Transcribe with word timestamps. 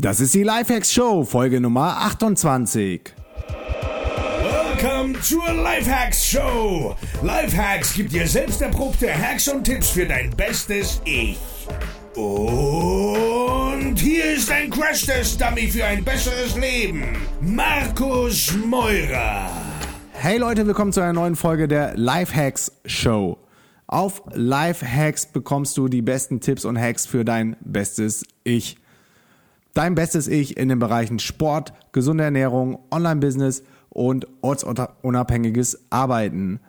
Das 0.00 0.20
ist 0.20 0.32
die 0.32 0.44
Lifehacks 0.44 0.92
Show, 0.92 1.24
Folge 1.24 1.60
Nummer 1.60 1.96
28. 2.02 3.00
Willkommen 4.70 5.20
zur 5.20 5.52
Lifehacks 5.52 6.24
Show. 6.24 6.94
Lifehacks 7.20 7.94
gibt 7.94 8.12
dir 8.12 8.28
selbst 8.28 8.62
erprobte 8.62 9.12
Hacks 9.12 9.48
und 9.48 9.64
Tipps 9.64 9.90
für 9.90 10.06
dein 10.06 10.30
bestes 10.30 11.02
Ich. 11.04 11.36
Und 12.14 13.96
hier 13.96 14.34
ist 14.34 14.48
ein 14.52 14.70
Crash-Test-Dummy 14.70 15.66
für 15.66 15.84
ein 15.84 16.04
besseres 16.04 16.56
Leben. 16.56 17.16
Markus 17.40 18.54
Meurer. 18.54 19.50
Hey 20.12 20.38
Leute, 20.38 20.64
willkommen 20.64 20.92
zu 20.92 21.00
einer 21.00 21.12
neuen 21.12 21.34
Folge 21.34 21.66
der 21.66 21.96
Lifehacks 21.96 22.70
Show. 22.84 23.36
Auf 23.88 24.22
Lifehacks 24.32 25.26
bekommst 25.26 25.76
du 25.76 25.88
die 25.88 26.02
besten 26.02 26.38
Tipps 26.38 26.64
und 26.64 26.78
Hacks 26.78 27.04
für 27.04 27.24
dein 27.24 27.56
bestes 27.64 28.24
Ich. 28.44 28.76
Dein 29.74 29.94
bestes 29.94 30.28
Ich 30.28 30.56
in 30.56 30.68
den 30.68 30.78
Bereichen 30.78 31.18
Sport, 31.18 31.72
gesunde 31.92 32.24
Ernährung, 32.24 32.78
Online-Business 32.90 33.62
und 33.90 34.26
ortsunabhängiges 34.40 35.86
Arbeiten. 35.90 36.60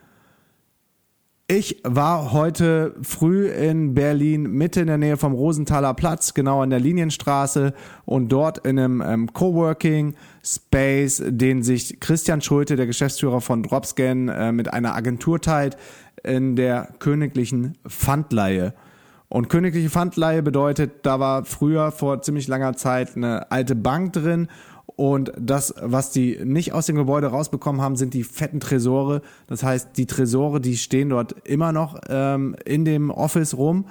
Ich 1.51 1.81
war 1.83 2.31
heute 2.31 2.93
früh 3.01 3.47
in 3.47 3.95
Berlin, 3.95 4.43
Mitte 4.43 4.81
in 4.81 4.87
der 4.87 4.99
Nähe 4.99 5.17
vom 5.17 5.33
Rosenthaler 5.33 5.95
Platz, 5.95 6.35
genau 6.35 6.61
an 6.61 6.69
der 6.69 6.79
Linienstraße 6.79 7.73
und 8.05 8.29
dort 8.31 8.59
in 8.59 8.77
einem 8.77 9.01
ähm, 9.01 9.33
Coworking 9.33 10.13
Space, 10.43 11.23
den 11.25 11.63
sich 11.63 11.99
Christian 11.99 12.41
Schulte, 12.41 12.75
der 12.75 12.85
Geschäftsführer 12.85 13.41
von 13.41 13.63
Dropscan, 13.63 14.29
äh, 14.29 14.51
mit 14.51 14.71
einer 14.71 14.93
Agentur 14.93 15.41
teilt, 15.41 15.75
in 16.23 16.55
der 16.55 16.89
königlichen 16.99 17.79
Pfandleihe. 17.87 18.75
Und 19.29 19.47
königliche 19.47 19.89
Pfandleihe 19.89 20.41
bedeutet, 20.41 21.05
da 21.05 21.19
war 21.19 21.45
früher 21.45 21.91
vor 21.91 22.21
ziemlich 22.21 22.47
langer 22.47 22.75
Zeit 22.75 23.15
eine 23.15 23.51
alte 23.51 23.75
Bank 23.75 24.13
drin 24.13 24.47
und 24.99 25.31
das, 25.37 25.73
was 25.81 26.11
die 26.11 26.39
nicht 26.43 26.73
aus 26.73 26.87
dem 26.87 26.97
Gebäude 26.97 27.27
rausbekommen 27.27 27.79
haben, 27.81 27.95
sind 27.95 28.13
die 28.13 28.25
fetten 28.25 28.59
Tresore. 28.59 29.21
Das 29.47 29.63
heißt, 29.63 29.95
die 29.95 30.07
Tresore, 30.07 30.59
die 30.59 30.75
stehen 30.75 31.07
dort 31.07 31.35
immer 31.47 31.71
noch 31.71 32.01
ähm, 32.09 32.53
in 32.65 32.83
dem 32.83 33.09
Office 33.09 33.55
rum. 33.55 33.85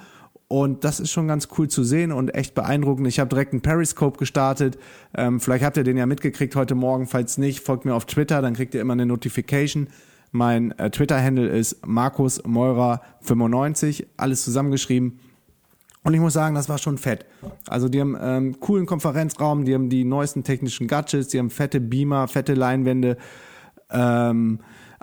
Und 0.47 0.83
das 0.83 0.99
ist 0.99 1.09
schon 1.09 1.27
ganz 1.27 1.47
cool 1.57 1.67
zu 1.67 1.83
sehen 1.83 2.11
und 2.11 2.35
echt 2.35 2.53
beeindruckend. 2.53 3.07
Ich 3.07 3.19
habe 3.19 3.27
direkt 3.27 3.53
einen 3.53 3.61
Periscope 3.61 4.19
gestartet. 4.19 4.77
Ähm, 5.15 5.39
vielleicht 5.39 5.63
habt 5.63 5.77
ihr 5.77 5.83
den 5.83 5.97
ja 5.97 6.05
mitgekriegt 6.05 6.55
heute 6.55 6.75
Morgen. 6.75 7.07
Falls 7.07 7.39
nicht, 7.39 7.61
folgt 7.61 7.85
mir 7.85 7.95
auf 7.95 8.05
Twitter, 8.05 8.43
dann 8.43 8.53
kriegt 8.53 8.75
ihr 8.75 8.81
immer 8.81 8.93
eine 8.93 9.07
Notification. 9.07 9.87
Mein 10.31 10.77
äh, 10.77 10.91
Twitter-Handle 10.91 11.47
ist 11.47 11.87
Markus 11.87 12.43
Meurer 12.45 13.01
95, 13.21 14.05
alles 14.17 14.43
zusammengeschrieben. 14.43 15.19
Und 16.03 16.13
ich 16.13 16.19
muss 16.19 16.33
sagen, 16.33 16.55
das 16.55 16.69
war 16.69 16.77
schon 16.77 16.97
fett. 16.97 17.25
Also 17.67 17.89
die 17.89 17.99
haben 17.99 18.17
ähm, 18.19 18.59
coolen 18.59 18.85
Konferenzraum, 18.85 19.65
die 19.65 19.73
haben 19.73 19.89
die 19.89 20.05
neuesten 20.05 20.43
technischen 20.43 20.87
Gadgets, 20.87 21.27
die 21.27 21.39
haben 21.39 21.49
fette 21.49 21.81
Beamer, 21.81 22.27
fette 22.27 22.53
Leinwände, 22.53 23.17
ähm, 23.91 24.59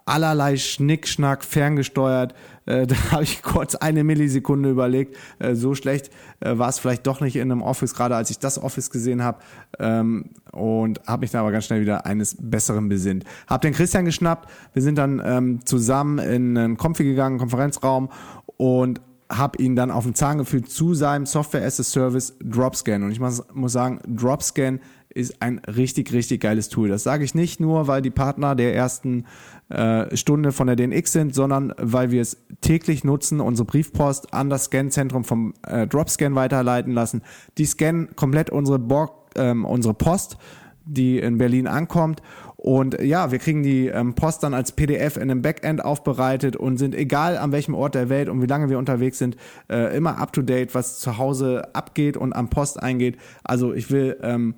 allerlei 0.07 0.57
Schnickschnack 0.57 1.45
ferngesteuert. 1.45 2.35
Äh, 2.65 2.87
da 2.87 2.95
habe 3.11 3.25
ich 3.25 3.43
kurz 3.43 3.75
eine 3.75 4.05
Millisekunde 4.05 4.71
überlegt, 4.71 5.17
äh, 5.39 5.55
so 5.55 5.75
schlecht 5.75 6.11
äh, 6.41 6.57
war 6.57 6.71
es 6.71 6.79
vielleicht 6.79 7.07
doch 7.07 7.21
nicht 7.21 7.37
in 7.37 7.53
einem 7.53 7.63
Office, 7.63 7.95
gerade 7.95 8.17
als 8.17 8.31
ich 8.31 8.39
das 8.39 8.63
Office 8.63 8.91
gesehen 8.91 9.23
habe. 9.23 9.41
Ähm, 9.79 10.31
und 10.53 11.01
habe 11.07 11.21
mich 11.21 11.31
dann 11.31 11.43
aber 11.43 11.53
ganz 11.53 11.67
schnell 11.67 11.83
wieder 11.83 12.07
eines 12.07 12.37
Besseren 12.41 12.89
besinnt. 12.89 13.25
Hab 13.47 13.61
den 13.61 13.75
Christian 13.75 14.07
geschnappt, 14.07 14.49
wir 14.73 14.81
sind 14.81 14.97
dann 14.97 15.21
ähm, 15.23 15.67
zusammen 15.67 16.19
in 16.19 16.57
einen 16.57 16.77
Konfi 16.79 17.05
gegangen, 17.05 17.39
Konferenzraum 17.39 18.09
und 18.57 19.03
habe 19.31 19.63
ihn 19.63 19.77
dann 19.77 19.91
auf 19.91 20.05
den 20.05 20.15
Zahn 20.15 20.39
gefühlt 20.39 20.71
zu 20.71 20.95
seinem 20.95 21.27
Software 21.27 21.65
as 21.65 21.81
a 21.81 21.83
Service 21.83 22.37
Dropscan. 22.43 23.03
Und 23.03 23.11
ich 23.11 23.21
muss, 23.21 23.43
muss 23.53 23.73
sagen, 23.73 24.01
Dropscan 24.07 24.81
ist 25.17 25.41
ein 25.41 25.61
richtig, 25.61 26.13
richtig 26.13 26.43
geiles 26.43 26.69
Tool. 26.69 26.89
Das 26.89 27.03
sage 27.03 27.25
ich 27.25 27.35
nicht 27.35 27.59
nur, 27.59 27.89
weil 27.89 28.03
die 28.03 28.11
Partner 28.11 28.55
der 28.55 28.75
ersten 28.75 29.25
äh, 29.71 30.15
Stunde 30.15 30.53
von 30.53 30.67
der 30.67 30.77
DNX 30.77 31.13
sind, 31.13 31.35
sondern 31.35 31.73
weil 31.79 32.11
wir 32.11 32.21
es 32.21 32.37
täglich 32.61 33.03
nutzen, 33.03 33.41
unsere 33.41 33.65
Briefpost 33.65 34.35
an 34.35 34.51
das 34.51 34.65
Scanzentrum 34.65 35.25
vom 35.25 35.55
äh, 35.67 35.87
Dropscan 35.87 36.35
weiterleiten 36.35 36.93
lassen. 36.93 37.23
Die 37.57 37.65
scannen 37.65 38.15
komplett 38.15 38.51
unsere, 38.51 38.79
Borg, 38.79 39.13
ähm, 39.37 39.65
unsere 39.65 39.95
Post, 39.95 40.37
die 40.85 41.19
in 41.19 41.39
Berlin 41.39 41.67
ankommt 41.67 42.23
und 42.67 43.01
ja, 43.01 43.31
wir 43.31 43.39
kriegen 43.39 43.63
die 43.63 43.87
ähm, 43.87 44.15
Post 44.15 44.43
dann 44.43 44.53
als 44.53 44.73
PDF 44.73 45.19
in 45.19 45.23
einem 45.23 45.41
Backend 45.41 45.85
aufbereitet 45.85 46.57
und 46.57 46.79
sind 46.79 46.97
egal 46.97 47.39
an 47.39 47.53
welchem 47.53 47.77
Ort 47.77 47.95
der 47.95 48.09
Welt 48.09 48.29
und 48.29 48.43
wie 48.43 48.47
lange 48.47 48.69
wir 48.69 48.77
unterwegs 48.77 49.19
sind, 49.19 49.37
äh, 49.71 49.97
immer 49.97 50.19
up 50.19 50.33
to 50.33 50.43
date, 50.43 50.75
was 50.75 50.99
zu 50.99 51.17
Hause 51.17 51.73
abgeht 51.77 52.17
und 52.17 52.33
am 52.33 52.51
Post 52.51 52.83
eingeht. 52.83 53.19
Also 53.45 53.73
ich 53.73 53.93
will 53.93 54.17
ähm, 54.21 54.57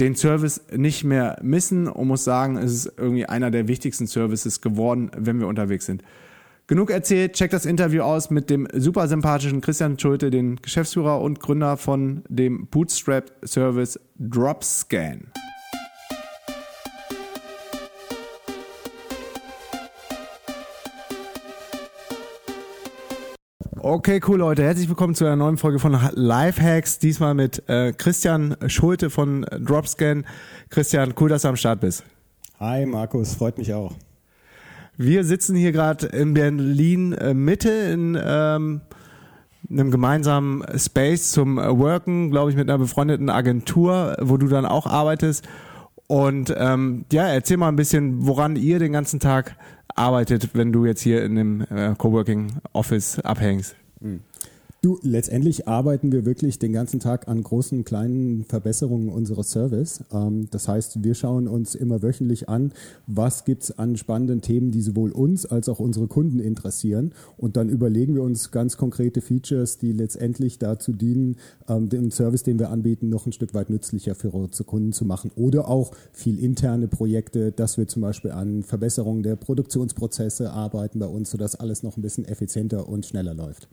den 0.00 0.14
Service 0.14 0.62
nicht 0.74 1.04
mehr 1.04 1.38
missen 1.42 1.88
und 1.88 2.08
muss 2.08 2.24
sagen, 2.24 2.56
es 2.56 2.72
ist 2.72 2.92
irgendwie 2.96 3.26
einer 3.26 3.50
der 3.50 3.68
wichtigsten 3.68 4.06
Services 4.06 4.62
geworden, 4.62 5.10
wenn 5.14 5.38
wir 5.38 5.46
unterwegs 5.46 5.84
sind. 5.84 6.02
Genug 6.68 6.90
erzählt, 6.90 7.34
checkt 7.34 7.52
das 7.52 7.66
Interview 7.66 8.00
aus 8.00 8.30
mit 8.30 8.48
dem 8.48 8.66
super 8.72 9.08
sympathischen 9.08 9.60
Christian 9.60 9.98
Schulte, 9.98 10.30
den 10.30 10.56
Geschäftsführer 10.56 11.20
und 11.20 11.38
Gründer 11.40 11.76
von 11.76 12.22
dem 12.30 12.66
Bootstrap 12.68 13.30
Service 13.44 14.00
Dropscan. 14.18 15.32
Okay, 23.78 24.22
cool, 24.26 24.38
Leute. 24.38 24.62
Herzlich 24.62 24.88
willkommen 24.88 25.14
zu 25.14 25.26
einer 25.26 25.36
neuen 25.36 25.58
Folge 25.58 25.78
von 25.78 25.92
Lifehacks. 26.14 26.98
Diesmal 26.98 27.34
mit 27.34 27.68
äh, 27.68 27.92
Christian 27.92 28.56
Schulte 28.68 29.10
von 29.10 29.44
Dropscan. 29.60 30.24
Christian, 30.70 31.12
cool, 31.20 31.28
dass 31.28 31.42
du 31.42 31.48
am 31.48 31.56
Start 31.56 31.80
bist. 31.80 32.02
Hi, 32.58 32.86
Markus, 32.86 33.34
freut 33.34 33.58
mich 33.58 33.74
auch. 33.74 33.92
Wir 34.96 35.24
sitzen 35.24 35.56
hier 35.56 35.72
gerade 35.72 36.06
in 36.06 36.32
Berlin 36.32 37.12
äh, 37.12 37.34
Mitte 37.34 37.68
in 37.68 38.18
ähm, 38.18 38.80
einem 39.68 39.90
gemeinsamen 39.90 40.64
Space 40.78 41.32
zum 41.32 41.58
Worken, 41.58 42.30
glaube 42.30 42.50
ich, 42.50 42.56
mit 42.56 42.70
einer 42.70 42.78
befreundeten 42.78 43.28
Agentur, 43.28 44.16
wo 44.22 44.38
du 44.38 44.48
dann 44.48 44.64
auch 44.64 44.86
arbeitest. 44.86 45.46
Und 46.06 46.54
ähm, 46.56 47.04
ja, 47.12 47.26
erzähl 47.26 47.58
mal 47.58 47.68
ein 47.68 47.76
bisschen, 47.76 48.26
woran 48.26 48.56
ihr 48.56 48.78
den 48.78 48.92
ganzen 48.92 49.20
Tag 49.20 49.54
arbeitet, 49.96 50.50
wenn 50.54 50.72
du 50.72 50.84
jetzt 50.86 51.00
hier 51.00 51.24
in 51.24 51.34
dem 51.34 51.60
äh, 51.62 51.94
Coworking 51.96 52.54
Office 52.72 53.18
abhängst? 53.20 53.76
Mhm. 54.00 54.20
Du, 54.82 54.98
letztendlich 55.02 55.66
arbeiten 55.66 56.12
wir 56.12 56.26
wirklich 56.26 56.58
den 56.58 56.72
ganzen 56.72 57.00
Tag 57.00 57.28
an 57.28 57.42
großen, 57.42 57.84
kleinen 57.84 58.44
Verbesserungen 58.44 59.08
unseres 59.08 59.50
Service. 59.50 60.04
Ähm, 60.12 60.48
das 60.50 60.68
heißt, 60.68 61.02
wir 61.02 61.14
schauen 61.14 61.48
uns 61.48 61.74
immer 61.74 62.02
wöchentlich 62.02 62.48
an, 62.48 62.72
was 63.06 63.44
gibt's 63.44 63.72
an 63.72 63.96
spannenden 63.96 64.42
Themen, 64.42 64.70
die 64.70 64.82
sowohl 64.82 65.12
uns 65.12 65.46
als 65.46 65.68
auch 65.68 65.80
unsere 65.80 66.06
Kunden 66.08 66.40
interessieren. 66.40 67.14
Und 67.36 67.56
dann 67.56 67.70
überlegen 67.70 68.14
wir 68.14 68.22
uns 68.22 68.50
ganz 68.50 68.76
konkrete 68.76 69.22
Features, 69.22 69.78
die 69.78 69.92
letztendlich 69.92 70.58
dazu 70.58 70.92
dienen, 70.92 71.36
ähm, 71.68 71.88
den 71.88 72.10
Service, 72.10 72.42
den 72.42 72.58
wir 72.58 72.70
anbieten, 72.70 73.08
noch 73.08 73.26
ein 73.26 73.32
Stück 73.32 73.54
weit 73.54 73.70
nützlicher 73.70 74.14
für 74.14 74.30
unsere 74.30 74.64
Kunden 74.64 74.92
zu 74.92 75.04
machen. 75.06 75.32
Oder 75.36 75.68
auch 75.68 75.92
viel 76.12 76.38
interne 76.38 76.86
Projekte, 76.86 77.50
dass 77.50 77.78
wir 77.78 77.88
zum 77.88 78.02
Beispiel 78.02 78.30
an 78.30 78.62
Verbesserungen 78.62 79.22
der 79.22 79.36
Produktionsprozesse 79.36 80.52
arbeiten 80.52 80.98
bei 80.98 81.06
uns, 81.06 81.30
sodass 81.30 81.56
alles 81.56 81.82
noch 81.82 81.96
ein 81.96 82.02
bisschen 82.02 82.26
effizienter 82.26 82.88
und 82.88 83.06
schneller 83.06 83.34
läuft. 83.34 83.68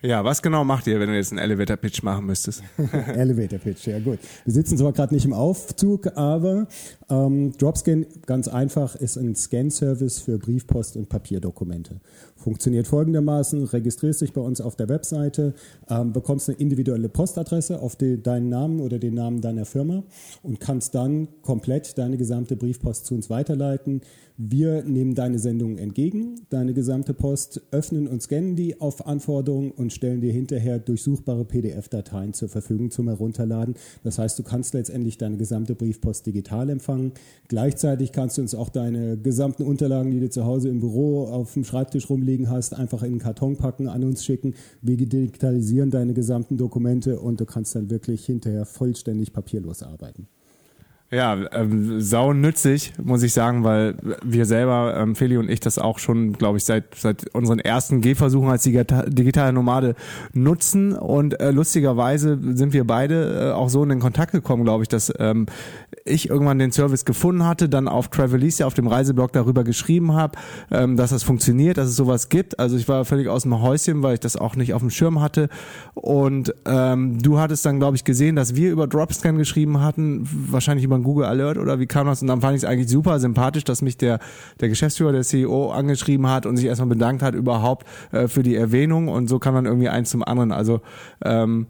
Ja, 0.00 0.24
was 0.24 0.42
genau 0.42 0.62
macht 0.62 0.86
ihr, 0.86 1.00
wenn 1.00 1.08
du 1.08 1.16
jetzt 1.16 1.32
einen 1.32 1.40
Elevator 1.40 1.76
Pitch 1.76 2.04
machen 2.04 2.26
müsstest? 2.26 2.62
Elevator 3.16 3.58
Pitch, 3.58 3.88
ja 3.88 3.98
gut. 3.98 4.20
Wir 4.44 4.54
sitzen 4.54 4.78
zwar 4.78 4.92
gerade 4.92 5.12
nicht 5.12 5.24
im 5.24 5.32
Aufzug, 5.32 6.16
aber 6.16 6.68
ähm, 7.10 7.52
Dropscan, 7.58 8.06
ganz 8.24 8.46
einfach, 8.46 8.94
ist 8.94 9.16
ein 9.16 9.34
Scan-Service 9.34 10.20
für 10.20 10.38
Briefpost 10.38 10.96
und 10.96 11.08
Papierdokumente. 11.08 12.00
Funktioniert 12.36 12.86
folgendermaßen, 12.86 13.64
registrierst 13.64 14.20
dich 14.20 14.32
bei 14.32 14.40
uns 14.40 14.60
auf 14.60 14.76
der 14.76 14.88
Webseite, 14.88 15.54
ähm, 15.90 16.12
bekommst 16.12 16.48
eine 16.48 16.58
individuelle 16.58 17.08
Postadresse 17.08 17.80
auf 17.80 17.96
die, 17.96 18.22
deinen 18.22 18.48
Namen 18.48 18.78
oder 18.78 19.00
den 19.00 19.14
Namen 19.14 19.40
deiner 19.40 19.64
Firma 19.64 20.04
und 20.44 20.60
kannst 20.60 20.94
dann 20.94 21.26
komplett 21.42 21.98
deine 21.98 22.18
gesamte 22.18 22.54
Briefpost 22.54 23.04
zu 23.04 23.16
uns 23.16 23.30
weiterleiten. 23.30 24.02
Wir 24.40 24.84
nehmen 24.84 25.16
deine 25.16 25.40
Sendung 25.40 25.78
entgegen, 25.78 26.42
deine 26.48 26.72
gesamte 26.72 27.12
Post, 27.12 27.60
öffnen 27.72 28.06
und 28.06 28.22
scannen 28.22 28.54
die 28.54 28.80
auf 28.80 29.04
Anforderung 29.04 29.72
und 29.72 29.92
stellen 29.92 30.20
dir 30.20 30.32
hinterher 30.32 30.78
durchsuchbare 30.78 31.44
PDF-Dateien 31.44 32.34
zur 32.34 32.48
Verfügung 32.48 32.92
zum 32.92 33.08
Herunterladen. 33.08 33.74
Das 34.04 34.20
heißt, 34.20 34.38
du 34.38 34.44
kannst 34.44 34.74
letztendlich 34.74 35.18
deine 35.18 35.38
gesamte 35.38 35.74
Briefpost 35.74 36.24
digital 36.24 36.70
empfangen. 36.70 37.14
Gleichzeitig 37.48 38.12
kannst 38.12 38.38
du 38.38 38.42
uns 38.42 38.54
auch 38.54 38.68
deine 38.68 39.18
gesamten 39.18 39.64
Unterlagen, 39.64 40.12
die 40.12 40.20
du 40.20 40.30
zu 40.30 40.44
Hause 40.44 40.68
im 40.68 40.78
Büro 40.78 41.24
auf 41.24 41.54
dem 41.54 41.64
Schreibtisch 41.64 42.08
rumliegen 42.08 42.48
hast, 42.48 42.74
einfach 42.74 43.02
in 43.02 43.14
einen 43.14 43.18
Karton 43.18 43.56
packen, 43.56 43.88
an 43.88 44.04
uns 44.04 44.24
schicken. 44.24 44.54
Wir 44.82 44.96
digitalisieren 44.96 45.90
deine 45.90 46.14
gesamten 46.14 46.56
Dokumente 46.56 47.18
und 47.18 47.40
du 47.40 47.44
kannst 47.44 47.74
dann 47.74 47.90
wirklich 47.90 48.24
hinterher 48.24 48.66
vollständig 48.66 49.32
papierlos 49.32 49.82
arbeiten. 49.82 50.28
Ja, 51.10 51.38
ähm, 51.52 52.02
sau 52.02 52.34
nützlich, 52.34 52.92
muss 53.02 53.22
ich 53.22 53.32
sagen, 53.32 53.64
weil 53.64 53.94
wir 54.22 54.44
selber, 54.44 54.94
ähm, 54.94 55.16
Feli 55.16 55.38
und 55.38 55.48
ich, 55.48 55.58
das 55.58 55.78
auch 55.78 55.98
schon, 55.98 56.34
glaube 56.34 56.58
ich, 56.58 56.64
seit, 56.64 56.96
seit 56.96 57.34
unseren 57.34 57.60
ersten 57.60 58.02
Gehversuchen 58.02 58.50
als 58.50 58.64
digitale 58.64 59.54
Nomade 59.54 59.94
nutzen. 60.34 60.92
Und 60.92 61.40
äh, 61.40 61.50
lustigerweise 61.50 62.38
sind 62.54 62.74
wir 62.74 62.86
beide 62.86 63.48
äh, 63.48 63.52
auch 63.52 63.70
so 63.70 63.82
in 63.82 63.88
den 63.88 64.00
Kontakt 64.00 64.32
gekommen, 64.32 64.64
glaube 64.64 64.82
ich, 64.82 64.88
dass 64.90 65.10
ähm, 65.18 65.46
ich 66.04 66.28
irgendwann 66.28 66.58
den 66.58 66.72
Service 66.72 67.06
gefunden 67.06 67.46
hatte, 67.46 67.70
dann 67.70 67.88
auf 67.88 68.08
Travelista 68.08 68.66
auf 68.66 68.74
dem 68.74 68.86
Reiseblog 68.86 69.32
darüber 69.32 69.64
geschrieben 69.64 70.12
habe, 70.12 70.36
ähm, 70.70 70.98
dass 70.98 71.08
das 71.08 71.22
funktioniert, 71.22 71.78
dass 71.78 71.88
es 71.88 71.96
sowas 71.96 72.28
gibt. 72.28 72.58
Also 72.58 72.76
ich 72.76 72.86
war 72.86 73.06
völlig 73.06 73.28
aus 73.28 73.44
dem 73.44 73.58
Häuschen, 73.62 74.02
weil 74.02 74.12
ich 74.12 74.20
das 74.20 74.36
auch 74.36 74.56
nicht 74.56 74.74
auf 74.74 74.82
dem 74.82 74.90
Schirm 74.90 75.22
hatte. 75.22 75.48
Und 75.94 76.54
ähm, 76.66 77.18
du 77.22 77.38
hattest 77.38 77.64
dann, 77.64 77.78
glaube 77.78 77.96
ich, 77.96 78.04
gesehen, 78.04 78.36
dass 78.36 78.56
wir 78.56 78.70
über 78.70 78.86
Dropscan 78.86 79.38
geschrieben 79.38 79.80
hatten, 79.80 80.28
wahrscheinlich 80.50 80.84
über 80.84 80.97
einen 80.98 81.04
Google 81.04 81.24
Alert 81.24 81.58
oder 81.58 81.80
wie 81.80 81.86
kam 81.86 82.06
das? 82.06 82.22
Und 82.22 82.28
dann 82.28 82.40
fand 82.40 82.56
ich 82.56 82.62
es 82.62 82.68
eigentlich 82.68 82.88
super 82.88 83.18
sympathisch, 83.20 83.64
dass 83.64 83.82
mich 83.82 83.96
der, 83.96 84.18
der 84.60 84.68
Geschäftsführer, 84.68 85.12
der 85.12 85.22
CEO 85.22 85.70
angeschrieben 85.70 86.28
hat 86.28 86.46
und 86.46 86.56
sich 86.56 86.66
erstmal 86.66 86.88
bedankt 86.88 87.22
hat 87.22 87.34
überhaupt 87.34 87.86
äh, 88.12 88.28
für 88.28 88.42
die 88.42 88.54
Erwähnung 88.54 89.08
und 89.08 89.28
so 89.28 89.38
kam 89.38 89.54
dann 89.54 89.66
irgendwie 89.66 89.88
eins 89.88 90.10
zum 90.10 90.22
anderen. 90.22 90.52
Also 90.52 90.80
ähm, 91.24 91.66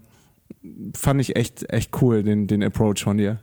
fand 0.94 1.20
ich 1.20 1.36
echt, 1.36 1.70
echt 1.70 2.02
cool, 2.02 2.22
den, 2.22 2.46
den 2.46 2.62
Approach 2.62 3.02
von 3.04 3.16
dir. 3.16 3.40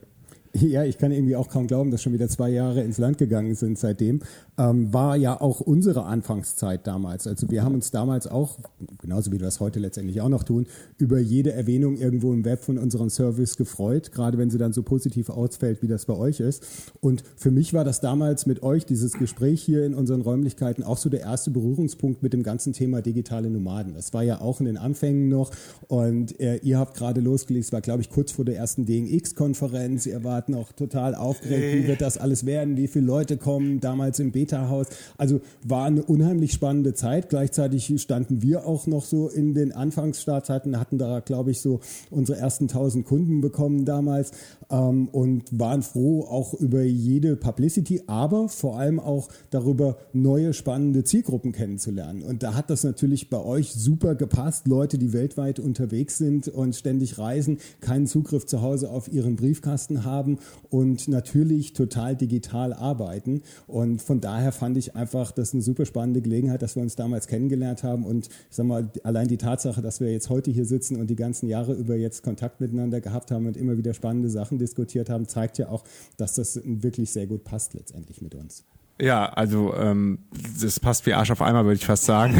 Ja, 0.61 0.83
ich 0.83 0.97
kann 0.97 1.11
irgendwie 1.11 1.35
auch 1.35 1.49
kaum 1.49 1.67
glauben, 1.67 1.91
dass 1.91 2.01
schon 2.01 2.13
wieder 2.13 2.29
zwei 2.29 2.49
Jahre 2.49 2.81
ins 2.81 2.97
Land 2.97 3.17
gegangen 3.17 3.55
sind 3.55 3.77
seitdem 3.77 4.21
ähm, 4.57 4.93
war 4.93 5.17
ja 5.17 5.39
auch 5.39 5.59
unsere 5.59 6.05
Anfangszeit 6.05 6.87
damals. 6.87 7.27
Also 7.27 7.49
wir 7.49 7.63
haben 7.63 7.75
uns 7.75 7.91
damals 7.91 8.27
auch, 8.27 8.59
genauso 9.01 9.31
wie 9.31 9.39
wir 9.39 9.45
das 9.45 9.59
heute 9.59 9.79
letztendlich 9.79 10.21
auch 10.21 10.29
noch 10.29 10.43
tun, 10.43 10.67
über 10.97 11.19
jede 11.19 11.51
Erwähnung 11.51 11.97
irgendwo 11.97 12.33
im 12.33 12.45
Web 12.45 12.63
von 12.63 12.77
unserem 12.77 13.09
Service 13.09 13.57
gefreut, 13.57 14.11
gerade 14.11 14.37
wenn 14.37 14.49
sie 14.49 14.57
dann 14.57 14.73
so 14.73 14.83
positiv 14.83 15.29
ausfällt, 15.29 15.81
wie 15.81 15.87
das 15.87 16.05
bei 16.05 16.15
euch 16.15 16.39
ist. 16.39 16.65
Und 17.01 17.23
für 17.35 17.51
mich 17.51 17.73
war 17.73 17.83
das 17.83 17.99
damals 17.99 18.45
mit 18.45 18.63
euch, 18.63 18.85
dieses 18.85 19.13
Gespräch 19.13 19.61
hier 19.61 19.85
in 19.85 19.93
unseren 19.93 20.21
Räumlichkeiten, 20.21 20.83
auch 20.83 20.97
so 20.97 21.09
der 21.09 21.21
erste 21.21 21.51
Berührungspunkt 21.51 22.23
mit 22.23 22.33
dem 22.33 22.43
ganzen 22.43 22.73
Thema 22.73 23.01
digitale 23.01 23.49
Nomaden. 23.49 23.93
Das 23.93 24.13
war 24.13 24.23
ja 24.23 24.39
auch 24.39 24.59
in 24.59 24.65
den 24.65 24.77
Anfängen 24.77 25.27
noch 25.27 25.51
und 25.87 26.39
äh, 26.39 26.57
ihr 26.57 26.79
habt 26.79 26.95
gerade 26.95 27.19
losgelegt, 27.19 27.65
es 27.65 27.73
war 27.73 27.81
glaube 27.81 28.01
ich 28.01 28.09
kurz 28.09 28.31
vor 28.31 28.45
der 28.45 28.55
ersten 28.55 28.85
DNX-Konferenz, 28.85 30.05
ihr 30.05 30.23
wart 30.23 30.44
noch 30.49 30.71
total 30.71 31.15
aufgeregt, 31.15 31.83
wie 31.83 31.87
wird 31.87 32.01
das 32.01 32.17
alles 32.17 32.45
werden, 32.45 32.77
wie 32.77 32.87
viele 32.87 33.05
Leute 33.05 33.37
kommen, 33.37 33.79
damals 33.79 34.19
im 34.19 34.31
Beta-Haus. 34.31 34.87
Also 35.17 35.41
war 35.63 35.85
eine 35.85 36.03
unheimlich 36.03 36.51
spannende 36.53 36.93
Zeit. 36.93 37.29
Gleichzeitig 37.29 37.93
standen 38.01 38.41
wir 38.41 38.65
auch 38.65 38.87
noch 38.87 39.05
so 39.05 39.27
in 39.27 39.53
den 39.53 39.71
Anfangsstartzeiten, 39.71 40.79
hatten 40.79 40.97
da, 40.97 41.19
glaube 41.19 41.51
ich, 41.51 41.61
so 41.61 41.79
unsere 42.09 42.37
ersten 42.37 42.65
1000 42.65 43.05
Kunden 43.05 43.41
bekommen 43.41 43.85
damals 43.85 44.31
ähm, 44.69 45.07
und 45.11 45.43
waren 45.57 45.81
froh 45.81 46.21
auch 46.21 46.53
über 46.53 46.81
jede 46.83 47.35
Publicity, 47.35 48.03
aber 48.07 48.49
vor 48.49 48.77
allem 48.79 48.99
auch 48.99 49.29
darüber, 49.49 49.97
neue 50.13 50.53
spannende 50.53 51.03
Zielgruppen 51.03 51.51
kennenzulernen. 51.51 52.23
Und 52.23 52.43
da 52.43 52.53
hat 52.53 52.69
das 52.69 52.83
natürlich 52.83 53.29
bei 53.29 53.43
euch 53.43 53.73
super 53.73 54.15
gepasst. 54.15 54.67
Leute, 54.67 54.97
die 54.97 55.13
weltweit 55.13 55.59
unterwegs 55.59 56.17
sind 56.17 56.47
und 56.47 56.75
ständig 56.75 57.17
reisen, 57.17 57.59
keinen 57.81 58.07
Zugriff 58.07 58.45
zu 58.45 58.61
Hause 58.61 58.89
auf 58.89 59.11
ihren 59.11 59.35
Briefkasten 59.35 60.05
haben 60.05 60.34
und 60.69 61.07
natürlich 61.07 61.73
total 61.73 62.15
digital 62.15 62.73
arbeiten. 62.73 63.41
Und 63.67 64.01
von 64.01 64.21
daher 64.21 64.51
fand 64.51 64.77
ich 64.77 64.95
einfach 64.95 65.31
das 65.31 65.53
eine 65.53 65.61
super 65.61 65.85
spannende 65.85 66.21
Gelegenheit, 66.21 66.61
dass 66.61 66.75
wir 66.75 66.83
uns 66.83 66.95
damals 66.95 67.27
kennengelernt 67.27 67.83
haben. 67.83 68.05
Und 68.05 68.27
ich 68.27 68.55
sag 68.55 68.65
mal, 68.65 68.89
allein 69.03 69.27
die 69.27 69.37
Tatsache, 69.37 69.81
dass 69.81 69.99
wir 69.99 70.11
jetzt 70.11 70.29
heute 70.29 70.51
hier 70.51 70.65
sitzen 70.65 70.97
und 70.97 71.09
die 71.09 71.15
ganzen 71.15 71.47
Jahre 71.47 71.73
über 71.73 71.95
jetzt 71.95 72.23
Kontakt 72.23 72.61
miteinander 72.61 73.01
gehabt 73.01 73.31
haben 73.31 73.47
und 73.47 73.57
immer 73.57 73.77
wieder 73.77 73.93
spannende 73.93 74.29
Sachen 74.29 74.57
diskutiert 74.57 75.09
haben, 75.09 75.27
zeigt 75.27 75.57
ja 75.57 75.69
auch, 75.69 75.83
dass 76.17 76.35
das 76.35 76.61
wirklich 76.63 77.11
sehr 77.11 77.27
gut 77.27 77.43
passt 77.43 77.73
letztendlich 77.73 78.21
mit 78.21 78.35
uns. 78.35 78.63
Ja, 79.01 79.25
also 79.25 79.73
ähm, 79.75 80.19
das 80.61 80.79
passt 80.79 81.05
wie 81.05 81.13
Arsch 81.13 81.29
auf 81.29 81.41
einmal, 81.41 81.65
würde 81.65 81.75
ich 81.75 81.85
fast 81.85 82.05
sagen. 82.05 82.39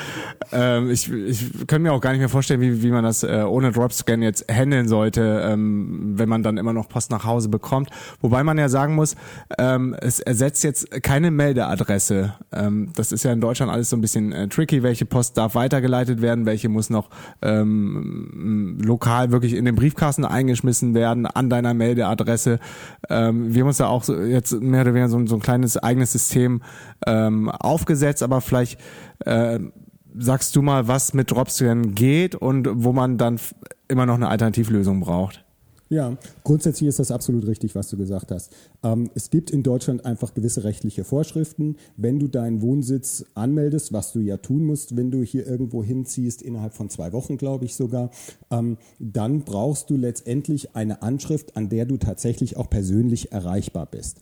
ähm, 0.52 0.88
ich, 0.88 1.10
ich 1.10 1.50
könnte 1.66 1.80
mir 1.80 1.92
auch 1.92 2.00
gar 2.00 2.10
nicht 2.10 2.20
mehr 2.20 2.28
vorstellen, 2.28 2.60
wie, 2.60 2.80
wie 2.84 2.92
man 2.92 3.02
das 3.02 3.24
äh, 3.24 3.42
ohne 3.42 3.72
Dropscan 3.72 4.22
jetzt 4.22 4.46
handeln 4.48 4.86
sollte, 4.86 5.42
ähm, 5.44 6.12
wenn 6.16 6.28
man 6.28 6.44
dann 6.44 6.58
immer 6.58 6.72
noch 6.72 6.88
Post 6.88 7.10
nach 7.10 7.24
Hause 7.24 7.48
bekommt. 7.48 7.90
Wobei 8.20 8.44
man 8.44 8.56
ja 8.56 8.68
sagen 8.68 8.94
muss, 8.94 9.16
ähm, 9.58 9.96
es 10.00 10.20
ersetzt 10.20 10.62
jetzt 10.62 11.02
keine 11.02 11.32
Meldeadresse. 11.32 12.34
Ähm, 12.52 12.92
das 12.94 13.10
ist 13.10 13.24
ja 13.24 13.32
in 13.32 13.40
Deutschland 13.40 13.72
alles 13.72 13.90
so 13.90 13.96
ein 13.96 14.00
bisschen 14.00 14.30
äh, 14.30 14.46
tricky. 14.46 14.84
Welche 14.84 15.06
Post 15.06 15.36
darf 15.36 15.56
weitergeleitet 15.56 16.22
werden, 16.22 16.46
welche 16.46 16.68
muss 16.68 16.88
noch 16.88 17.10
ähm, 17.42 18.78
lokal 18.80 19.32
wirklich 19.32 19.54
in 19.54 19.64
den 19.64 19.74
Briefkasten 19.74 20.24
eingeschmissen 20.24 20.94
werden 20.94 21.26
an 21.26 21.50
deiner 21.50 21.74
Meldeadresse. 21.74 22.60
Ähm, 23.10 23.52
wir 23.52 23.62
haben 23.62 23.68
uns 23.68 23.78
da 23.78 23.88
auch 23.88 24.04
so 24.04 24.16
jetzt 24.20 24.52
mehr 24.60 24.82
oder 24.82 24.94
weniger 24.94 25.08
so, 25.08 25.26
so 25.26 25.34
ein 25.34 25.42
kleines 25.42 25.76
eigenes 25.96 26.12
System 26.12 26.62
ähm, 27.06 27.48
aufgesetzt, 27.48 28.22
aber 28.22 28.40
vielleicht 28.40 28.78
äh, 29.24 29.58
sagst 30.18 30.54
du 30.54 30.62
mal, 30.62 30.88
was 30.88 31.14
mit 31.14 31.30
Dropscan 31.30 31.94
geht 31.94 32.34
und 32.34 32.68
wo 32.72 32.92
man 32.92 33.18
dann 33.18 33.40
immer 33.88 34.06
noch 34.06 34.14
eine 34.14 34.28
Alternativlösung 34.28 35.00
braucht. 35.00 35.42
Ja, 35.88 36.16
grundsätzlich 36.42 36.88
ist 36.88 36.98
das 36.98 37.12
absolut 37.12 37.46
richtig, 37.46 37.76
was 37.76 37.88
du 37.88 37.96
gesagt 37.96 38.32
hast. 38.32 38.52
Ähm, 38.82 39.08
es 39.14 39.30
gibt 39.30 39.52
in 39.52 39.62
Deutschland 39.62 40.04
einfach 40.04 40.34
gewisse 40.34 40.64
rechtliche 40.64 41.04
Vorschriften. 41.04 41.76
Wenn 41.96 42.18
du 42.18 42.26
deinen 42.26 42.60
Wohnsitz 42.60 43.24
anmeldest, 43.34 43.92
was 43.92 44.12
du 44.12 44.18
ja 44.18 44.36
tun 44.38 44.64
musst, 44.64 44.96
wenn 44.96 45.12
du 45.12 45.22
hier 45.22 45.46
irgendwo 45.46 45.84
hinziehst, 45.84 46.42
innerhalb 46.42 46.74
von 46.74 46.90
zwei 46.90 47.12
Wochen, 47.12 47.36
glaube 47.36 47.66
ich 47.66 47.76
sogar, 47.76 48.10
ähm, 48.50 48.78
dann 48.98 49.44
brauchst 49.44 49.88
du 49.88 49.96
letztendlich 49.96 50.74
eine 50.74 51.02
Anschrift, 51.02 51.56
an 51.56 51.68
der 51.68 51.84
du 51.84 51.98
tatsächlich 51.98 52.56
auch 52.56 52.68
persönlich 52.68 53.30
erreichbar 53.30 53.86
bist. 53.86 54.18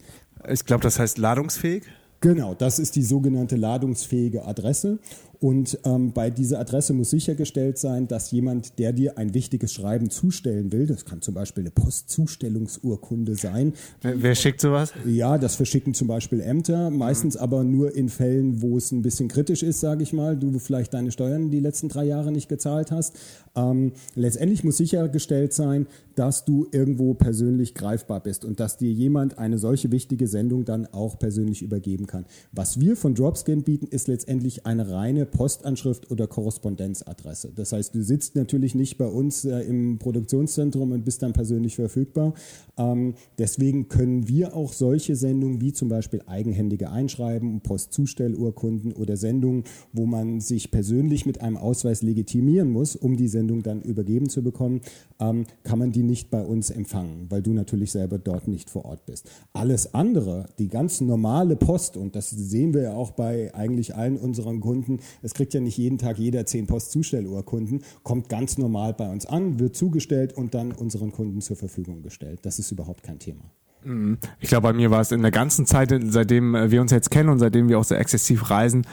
Ich 0.49 0.65
glaube, 0.65 0.83
das 0.83 0.99
heißt 0.99 1.17
ladungsfähig. 1.17 1.83
Genau, 2.21 2.53
das 2.55 2.79
ist 2.79 2.95
die 2.95 3.03
sogenannte 3.03 3.55
ladungsfähige 3.55 4.45
Adresse. 4.45 4.99
Und 5.39 5.79
ähm, 5.83 6.13
bei 6.13 6.29
dieser 6.29 6.59
Adresse 6.59 6.93
muss 6.93 7.09
sichergestellt 7.09 7.77
sein, 7.77 8.07
dass 8.07 8.31
jemand, 8.31 8.79
der 8.79 8.93
dir 8.93 9.17
ein 9.17 9.33
wichtiges 9.33 9.73
Schreiben 9.73 10.09
zustellen 10.09 10.71
will, 10.71 10.87
das 10.87 11.05
kann 11.05 11.21
zum 11.21 11.33
Beispiel 11.33 11.63
eine 11.63 11.71
Postzustellungsurkunde 11.71 13.35
sein. 13.35 13.73
Wer, 14.01 14.21
wer 14.21 14.35
schickt 14.35 14.61
sowas? 14.61 14.93
Ja, 15.05 15.37
das 15.37 15.55
verschicken 15.55 15.93
zum 15.93 16.07
Beispiel 16.07 16.41
Ämter, 16.41 16.89
meistens 16.89 17.35
mhm. 17.35 17.41
aber 17.41 17.63
nur 17.63 17.95
in 17.95 18.09
Fällen, 18.09 18.61
wo 18.61 18.77
es 18.77 18.91
ein 18.91 19.01
bisschen 19.01 19.27
kritisch 19.27 19.63
ist, 19.63 19.79
sage 19.79 20.03
ich 20.03 20.13
mal, 20.13 20.37
du 20.37 20.57
vielleicht 20.59 20.93
deine 20.93 21.11
Steuern 21.11 21.51
die 21.51 21.59
letzten 21.59 21.89
drei 21.89 22.05
Jahre 22.05 22.31
nicht 22.31 22.49
gezahlt 22.49 22.91
hast. 22.91 23.15
Ähm, 23.55 23.93
letztendlich 24.15 24.63
muss 24.63 24.77
sichergestellt 24.77 25.53
sein, 25.53 25.87
dass 26.15 26.45
du 26.45 26.67
irgendwo 26.71 27.13
persönlich 27.13 27.73
greifbar 27.73 28.21
bist 28.21 28.45
und 28.45 28.59
dass 28.59 28.77
dir 28.77 28.91
jemand 28.91 29.37
eine 29.37 29.57
solche 29.57 29.91
wichtige 29.91 30.27
Sendung 30.27 30.65
dann 30.65 30.87
auch 30.87 31.19
persönlich 31.19 31.61
übergeben 31.61 32.07
kann. 32.07 32.25
Was 32.51 32.79
wir 32.79 32.95
von 32.95 33.15
Dropscan 33.15 33.63
bieten, 33.63 33.87
ist 33.87 34.07
letztendlich 34.07 34.65
eine 34.65 34.89
reine 34.89 35.24
Postanschrift 35.25 36.11
oder 36.11 36.27
Korrespondenzadresse. 36.27 37.51
Das 37.55 37.71
heißt, 37.71 37.93
du 37.95 38.03
sitzt 38.03 38.35
natürlich 38.35 38.75
nicht 38.75 38.97
bei 38.97 39.07
uns 39.07 39.45
äh, 39.45 39.59
im 39.61 39.97
Produktionszentrum 39.97 40.91
und 40.91 41.03
bist 41.05 41.21
dann 41.21 41.33
persönlich 41.33 41.75
verfügbar. 41.75 42.33
Ähm, 42.77 43.15
deswegen 43.37 43.87
können 43.87 44.27
wir 44.27 44.55
auch 44.55 44.73
solche 44.73 45.15
Sendungen 45.15 45.61
wie 45.61 45.73
zum 45.73 45.89
Beispiel 45.89 46.21
eigenhändige 46.27 46.89
Einschreiben, 46.89 47.61
Postzustellurkunden 47.61 48.93
oder 48.93 49.17
Sendungen, 49.17 49.63
wo 49.93 50.05
man 50.05 50.41
sich 50.41 50.71
persönlich 50.71 51.25
mit 51.25 51.41
einem 51.41 51.57
Ausweis 51.57 52.01
legitimieren 52.01 52.69
muss, 52.69 52.95
um 52.95 53.17
die 53.17 53.27
Sendung 53.27 53.63
dann 53.63 53.81
übergeben 53.81 54.29
zu 54.29 54.43
bekommen, 54.43 54.81
ähm, 55.19 55.45
kann 55.63 55.79
man 55.79 55.91
die 55.91 56.03
nicht 56.03 56.29
bei 56.29 56.43
uns 56.43 56.69
empfangen, 56.69 57.27
weil 57.29 57.41
du 57.41 57.53
natürlich 57.53 57.91
selber 57.91 58.17
dort 58.17 58.47
nicht 58.47 58.69
vor 58.69 58.85
Ort 58.85 59.05
bist. 59.05 59.29
Alles 59.53 59.93
andere, 59.93 60.47
die 60.59 60.67
ganz 60.67 61.01
normale 61.01 61.55
Post, 61.55 61.97
und 61.97 62.15
das 62.15 62.29
sehen 62.29 62.73
wir 62.73 62.81
ja 62.81 62.93
auch 62.93 63.11
bei 63.11 63.53
eigentlich 63.53 63.95
allen 63.95 64.17
unseren 64.17 64.59
Kunden, 64.59 64.99
es 65.21 65.33
kriegt 65.33 65.53
ja 65.53 65.59
nicht 65.59 65.77
jeden 65.77 65.97
Tag 65.97 66.17
jeder 66.17 66.45
zehn 66.45 66.67
Postzustellurkunden, 66.67 67.83
kommt 68.03 68.29
ganz 68.29 68.57
normal 68.57 68.93
bei 68.93 69.09
uns 69.09 69.25
an, 69.25 69.59
wird 69.59 69.75
zugestellt 69.75 70.33
und 70.33 70.53
dann 70.53 70.71
unseren 70.71 71.11
Kunden 71.11 71.41
zur 71.41 71.55
Verfügung 71.55 72.01
gestellt. 72.01 72.39
Das 72.43 72.59
ist 72.59 72.71
überhaupt 72.71 73.03
kein 73.03 73.19
Thema. 73.19 73.51
Mhm. 73.83 74.17
Ich 74.39 74.49
glaube, 74.49 74.63
bei 74.63 74.73
mir 74.73 74.91
war 74.91 75.01
es 75.01 75.11
in 75.11 75.21
der 75.21 75.31
ganzen 75.31 75.65
Zeit, 75.65 75.93
seitdem 76.07 76.53
wir 76.53 76.81
uns 76.81 76.91
jetzt 76.91 77.11
kennen 77.11 77.29
und 77.29 77.39
seitdem 77.39 77.69
wir 77.69 77.79
auch 77.79 77.83
so 77.83 77.95
exzessiv 77.95 78.49
reisen, 78.49 78.85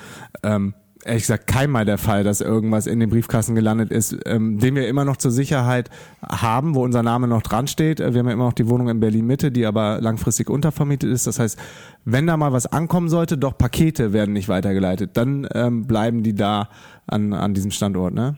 ähm, 0.43 0.75
ehrlich 1.04 1.25
gesagt 1.25 1.47
keinmal 1.47 1.85
der 1.85 1.99
Fall, 1.99 2.25
dass 2.25 2.40
irgendwas 2.40 2.87
in 2.87 3.00
den 3.00 3.11
Briefkasten 3.11 3.54
gelandet 3.54 3.90
ist, 3.90 4.16
ähm, 4.26 4.59
den 4.59 4.75
wir 4.75 4.88
immer 4.88 5.04
noch 5.04 5.16
zur 5.16 5.30
Sicherheit 5.30 5.90
haben, 6.26 6.75
wo 6.75 6.85
unser 6.85 7.02
Name 7.02 7.28
noch 7.28 7.42
dran 7.42 7.66
steht. 7.66 7.99
Wir 7.99 8.06
haben 8.06 8.26
ja 8.26 8.32
immer 8.32 8.44
noch 8.44 8.52
die 8.52 8.68
Wohnung 8.68 8.88
in 8.88 9.00
Berlin 9.00 9.26
Mitte, 9.26 9.50
die 9.50 9.66
aber 9.66 10.00
langfristig 10.00 10.49
untervermietet 10.49 11.11
ist. 11.11 11.26
Das 11.26 11.38
heißt, 11.38 11.59
wenn 12.04 12.26
da 12.26 12.37
mal 12.37 12.52
was 12.52 12.66
ankommen 12.66 13.09
sollte, 13.09 13.38
doch 13.38 13.56
Pakete 13.56 14.12
werden 14.12 14.32
nicht 14.32 14.49
weitergeleitet, 14.49 15.11
dann 15.14 15.47
ähm, 15.54 15.87
bleiben 15.87 16.23
die 16.23 16.35
da 16.35 16.68
an, 17.06 17.32
an 17.32 17.54
diesem 17.54 17.71
Standort, 17.71 18.14
ne? 18.14 18.37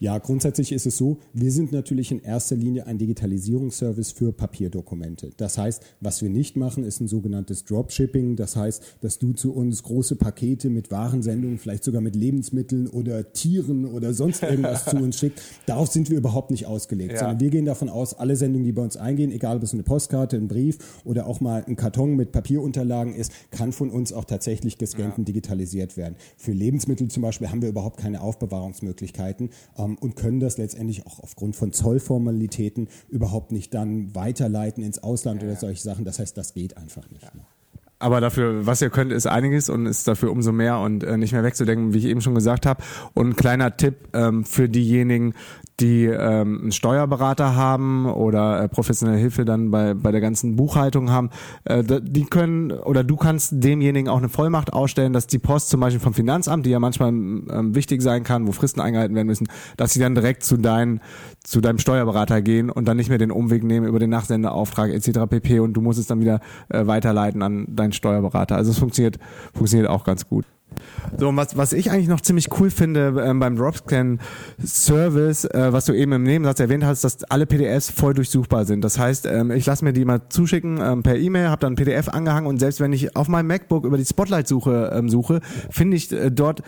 Ja, 0.00 0.18
grundsätzlich 0.18 0.70
ist 0.70 0.86
es 0.86 0.96
so, 0.96 1.18
wir 1.32 1.50
sind 1.50 1.72
natürlich 1.72 2.12
in 2.12 2.20
erster 2.20 2.54
Linie 2.54 2.86
ein 2.86 2.98
Digitalisierungsservice 2.98 4.12
für 4.12 4.32
Papierdokumente. 4.32 5.30
Das 5.36 5.58
heißt, 5.58 5.82
was 6.00 6.22
wir 6.22 6.30
nicht 6.30 6.56
machen, 6.56 6.84
ist 6.84 7.00
ein 7.00 7.08
sogenanntes 7.08 7.64
Dropshipping. 7.64 8.36
Das 8.36 8.54
heißt, 8.54 8.98
dass 9.00 9.18
du 9.18 9.32
zu 9.32 9.52
uns 9.52 9.82
große 9.82 10.14
Pakete 10.14 10.70
mit 10.70 10.92
Warensendungen, 10.92 11.58
vielleicht 11.58 11.82
sogar 11.82 12.00
mit 12.00 12.14
Lebensmitteln 12.14 12.86
oder 12.86 13.32
Tieren 13.32 13.86
oder 13.86 14.14
sonst 14.14 14.44
irgendwas 14.44 14.84
zu 14.84 14.96
uns 14.98 15.18
schickt. 15.18 15.42
Darauf 15.66 15.88
sind 15.88 16.10
wir 16.10 16.18
überhaupt 16.18 16.52
nicht 16.52 16.66
ausgelegt, 16.66 17.14
ja. 17.14 17.18
sondern 17.18 17.40
wir 17.40 17.50
gehen 17.50 17.64
davon 17.64 17.88
aus, 17.88 18.14
alle 18.14 18.36
Sendungen, 18.36 18.64
die 18.64 18.72
bei 18.72 18.82
uns 18.82 18.96
eingehen, 18.96 19.32
egal 19.32 19.56
ob 19.56 19.64
es 19.64 19.74
eine 19.74 19.82
Postkarte, 19.82 20.36
ein 20.36 20.46
Brief 20.46 20.78
oder 21.04 21.26
auch 21.26 21.40
mal 21.40 21.64
ein 21.66 21.74
Karton 21.74 22.14
mit 22.14 22.30
Papierunterlagen 22.30 23.16
ist, 23.16 23.32
kann 23.50 23.72
von 23.72 23.90
uns 23.90 24.12
auch 24.12 24.26
tatsächlich 24.26 24.78
gescannt 24.78 25.14
ja. 25.14 25.18
und 25.18 25.26
digitalisiert 25.26 25.96
werden. 25.96 26.14
Für 26.36 26.52
Lebensmittel 26.52 27.08
zum 27.08 27.24
Beispiel 27.24 27.50
haben 27.50 27.62
wir 27.62 27.68
überhaupt 27.68 27.98
keine 27.98 28.20
Aufbewahrungsmöglichkeiten. 28.20 29.50
Und 29.96 30.16
können 30.16 30.40
das 30.40 30.58
letztendlich 30.58 31.06
auch 31.06 31.20
aufgrund 31.20 31.56
von 31.56 31.72
Zollformalitäten 31.72 32.88
überhaupt 33.08 33.52
nicht 33.52 33.74
dann 33.74 34.14
weiterleiten 34.14 34.82
ins 34.82 35.02
Ausland 35.02 35.42
ja, 35.42 35.48
oder 35.48 35.56
solche 35.56 35.82
Sachen. 35.82 36.04
Das 36.04 36.18
heißt, 36.18 36.36
das 36.36 36.54
geht 36.54 36.76
einfach 36.76 37.10
nicht. 37.10 37.24
Ja. 37.24 37.30
Aber 38.00 38.20
dafür, 38.20 38.64
was 38.64 38.80
ihr 38.80 38.90
könnt, 38.90 39.12
ist 39.12 39.26
einiges 39.26 39.68
und 39.68 39.86
ist 39.86 40.06
dafür 40.06 40.30
umso 40.30 40.52
mehr 40.52 40.78
und 40.78 41.02
äh, 41.02 41.16
nicht 41.16 41.32
mehr 41.32 41.42
wegzudenken, 41.42 41.94
wie 41.94 41.98
ich 41.98 42.04
eben 42.04 42.20
schon 42.20 42.34
gesagt 42.34 42.64
habe. 42.64 42.82
Und 43.12 43.30
ein 43.30 43.36
kleiner 43.36 43.76
Tipp 43.76 44.08
ähm, 44.12 44.44
für 44.44 44.68
diejenigen, 44.68 45.34
die 45.80 46.06
ähm, 46.06 46.60
einen 46.62 46.72
Steuerberater 46.72 47.54
haben 47.54 48.06
oder 48.06 48.62
äh, 48.62 48.68
professionelle 48.68 49.18
Hilfe 49.18 49.44
dann 49.44 49.70
bei, 49.70 49.94
bei 49.94 50.10
der 50.10 50.20
ganzen 50.20 50.56
Buchhaltung 50.56 51.10
haben, 51.10 51.30
äh, 51.64 51.84
die 52.02 52.24
können 52.24 52.72
oder 52.72 53.04
du 53.04 53.16
kannst 53.16 53.52
demjenigen 53.62 54.08
auch 54.08 54.18
eine 54.18 54.28
Vollmacht 54.28 54.72
ausstellen, 54.72 55.12
dass 55.12 55.26
die 55.26 55.38
Post 55.38 55.68
zum 55.68 55.80
Beispiel 55.80 56.00
vom 56.00 56.14
Finanzamt, 56.14 56.66
die 56.66 56.70
ja 56.70 56.80
manchmal 56.80 57.10
ähm, 57.10 57.74
wichtig 57.74 58.02
sein 58.02 58.24
kann, 58.24 58.46
wo 58.46 58.52
Fristen 58.52 58.80
eingehalten 58.80 59.14
werden 59.14 59.28
müssen, 59.28 59.48
dass 59.76 59.92
sie 59.92 60.00
dann 60.00 60.14
direkt 60.14 60.42
zu, 60.42 60.56
dein, 60.56 61.00
zu 61.44 61.60
deinem 61.60 61.78
Steuerberater 61.78 62.42
gehen 62.42 62.70
und 62.70 62.86
dann 62.88 62.96
nicht 62.96 63.08
mehr 63.08 63.18
den 63.18 63.30
Umweg 63.30 63.62
nehmen 63.62 63.86
über 63.86 64.00
den 64.00 64.10
Nachsendeauftrag 64.10 64.90
etc. 64.90 65.20
pp. 65.28 65.60
und 65.60 65.74
du 65.74 65.80
musst 65.80 66.00
es 66.00 66.06
dann 66.06 66.20
wieder 66.20 66.40
äh, 66.70 66.86
weiterleiten 66.86 67.42
an 67.42 67.66
deinen 67.68 67.92
Steuerberater. 67.92 68.56
Also 68.56 68.72
es 68.72 68.78
funktioniert, 68.78 69.18
funktioniert 69.54 69.88
auch 69.88 70.04
ganz 70.04 70.28
gut. 70.28 70.44
So, 71.16 71.28
und 71.28 71.36
was, 71.36 71.56
was 71.56 71.72
ich 71.72 71.90
eigentlich 71.90 72.08
noch 72.08 72.20
ziemlich 72.20 72.48
cool 72.58 72.70
finde 72.70 73.22
ähm, 73.24 73.40
beim 73.40 73.56
Dropscan-Service, 73.56 75.46
äh, 75.46 75.72
was 75.72 75.86
du 75.86 75.92
eben 75.92 76.12
im 76.12 76.22
Nebensatz 76.22 76.60
erwähnt 76.60 76.84
hast, 76.84 77.02
dass 77.04 77.24
alle 77.24 77.46
PDFs 77.46 77.90
voll 77.90 78.14
durchsuchbar 78.14 78.64
sind. 78.64 78.82
Das 78.82 78.98
heißt, 78.98 79.26
ähm, 79.26 79.50
ich 79.50 79.66
lasse 79.66 79.84
mir 79.84 79.92
die 79.92 80.04
mal 80.04 80.20
zuschicken 80.28 80.80
ähm, 80.80 81.02
per 81.02 81.16
E-Mail, 81.16 81.48
habe 81.48 81.60
dann 81.60 81.74
PDF 81.74 82.08
angehangen 82.08 82.46
und 82.46 82.58
selbst 82.58 82.80
wenn 82.80 82.92
ich 82.92 83.16
auf 83.16 83.28
meinem 83.28 83.46
MacBook 83.46 83.84
über 83.84 83.96
die 83.96 84.04
Spotlight-Suche 84.04 84.92
ähm, 84.94 85.08
suche, 85.08 85.40
finde 85.70 85.96
ich 85.96 86.12
äh, 86.12 86.30
dort 86.30 86.62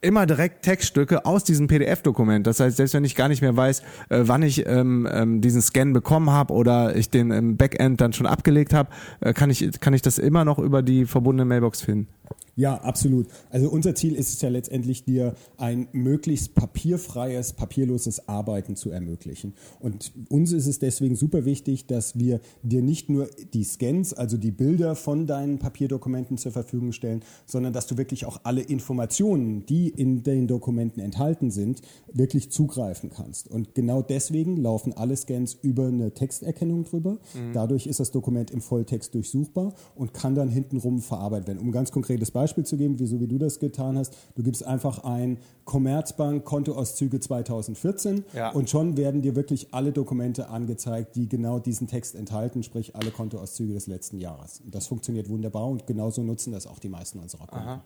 immer 0.00 0.26
direkt 0.26 0.62
Textstücke 0.62 1.26
aus 1.26 1.44
diesem 1.44 1.66
PDF-Dokument. 1.66 2.46
Das 2.46 2.60
heißt, 2.60 2.76
selbst 2.76 2.94
wenn 2.94 3.04
ich 3.04 3.14
gar 3.14 3.28
nicht 3.28 3.42
mehr 3.42 3.56
weiß, 3.56 3.80
äh, 4.08 4.20
wann 4.22 4.42
ich 4.42 4.66
ähm, 4.66 5.08
ähm, 5.10 5.40
diesen 5.40 5.62
Scan 5.62 5.92
bekommen 5.92 6.30
habe 6.30 6.54
oder 6.54 6.96
ich 6.96 7.10
den 7.10 7.30
im 7.30 7.56
Backend 7.56 8.00
dann 8.00 8.12
schon 8.12 8.26
abgelegt 8.26 8.72
habe, 8.72 8.90
äh, 9.20 9.32
kann, 9.32 9.50
ich, 9.50 9.80
kann 9.80 9.94
ich 9.94 10.02
das 10.02 10.18
immer 10.18 10.44
noch 10.44 10.58
über 10.58 10.82
die 10.82 11.06
verbundene 11.06 11.44
Mailbox 11.44 11.82
finden. 11.82 12.08
Ja, 12.56 12.76
absolut. 12.76 13.26
Also 13.50 13.68
unser 13.68 13.94
Ziel 13.94 14.14
ist 14.14 14.32
es 14.32 14.40
ja 14.40 14.48
letztendlich, 14.48 15.04
dir 15.04 15.34
ein 15.56 15.88
möglichst 15.92 16.54
papierfreies, 16.54 17.54
papierloses 17.54 18.28
Arbeiten 18.28 18.76
zu 18.76 18.90
ermöglichen. 18.90 19.54
Und 19.80 20.12
uns 20.28 20.52
ist 20.52 20.66
es 20.66 20.78
deswegen 20.78 21.16
super 21.16 21.44
wichtig, 21.44 21.86
dass 21.86 22.16
wir 22.18 22.40
dir 22.62 22.82
nicht 22.82 23.10
nur 23.10 23.28
die 23.52 23.64
Scans, 23.64 24.14
also 24.14 24.36
die 24.36 24.52
Bilder 24.52 24.94
von 24.94 25.26
deinen 25.26 25.58
Papierdokumenten 25.58 26.38
zur 26.38 26.52
Verfügung 26.52 26.92
stellen, 26.92 27.22
sondern 27.44 27.72
dass 27.72 27.88
du 27.88 27.96
wirklich 27.96 28.24
auch 28.24 28.40
alle 28.44 28.60
Informationen, 28.62 29.66
die 29.66 29.88
in 29.88 30.22
den 30.22 30.46
Dokumenten 30.46 31.00
enthalten 31.00 31.50
sind, 31.50 31.82
wirklich 32.12 32.52
zugreifen 32.52 33.10
kannst. 33.10 33.48
Und 33.48 33.74
genau 33.74 34.00
deswegen 34.00 34.56
laufen 34.56 34.92
alle 34.92 35.16
Scans 35.16 35.54
über 35.60 35.88
eine 35.88 36.12
Texterkennung 36.14 36.84
drüber. 36.84 37.18
Mhm. 37.34 37.52
Dadurch 37.52 37.88
ist 37.88 37.98
das 37.98 38.12
Dokument 38.12 38.52
im 38.52 38.60
Volltext 38.60 39.12
durchsuchbar 39.14 39.74
und 39.96 40.14
kann 40.14 40.36
dann 40.36 40.48
hintenrum 40.48 41.00
verarbeitet 41.00 41.48
werden. 41.48 41.58
Um 41.58 41.68
ein 41.68 41.72
ganz 41.72 41.90
konkretes 41.90 42.30
Beispiel 42.30 42.43
Beispiel 42.44 42.64
zu 42.64 42.76
geben, 42.76 42.98
wie 42.98 43.06
so 43.06 43.20
wie 43.20 43.26
du 43.26 43.38
das 43.38 43.58
getan 43.58 43.96
hast. 43.96 44.14
Du 44.36 44.42
gibst 44.42 44.66
einfach 44.66 45.04
ein 45.04 45.38
Commerzbank 45.64 46.44
Kontoauszüge 46.44 47.20
2014 47.20 48.24
ja. 48.34 48.50
und 48.50 48.68
schon 48.68 48.98
werden 48.98 49.22
dir 49.22 49.34
wirklich 49.34 49.68
alle 49.72 49.92
Dokumente 49.92 50.50
angezeigt, 50.50 51.16
die 51.16 51.26
genau 51.26 51.58
diesen 51.58 51.88
Text 51.88 52.14
enthalten, 52.14 52.62
sprich 52.62 52.94
alle 52.94 53.10
Kontoauszüge 53.10 53.72
des 53.72 53.86
letzten 53.86 54.18
Jahres. 54.18 54.60
Und 54.62 54.74
das 54.74 54.86
funktioniert 54.86 55.30
wunderbar 55.30 55.66
und 55.68 55.86
genauso 55.86 56.22
nutzen 56.22 56.52
das 56.52 56.66
auch 56.66 56.78
die 56.78 56.90
meisten 56.90 57.18
unserer 57.18 57.46
Kunden. 57.46 57.66
Aha. 57.66 57.82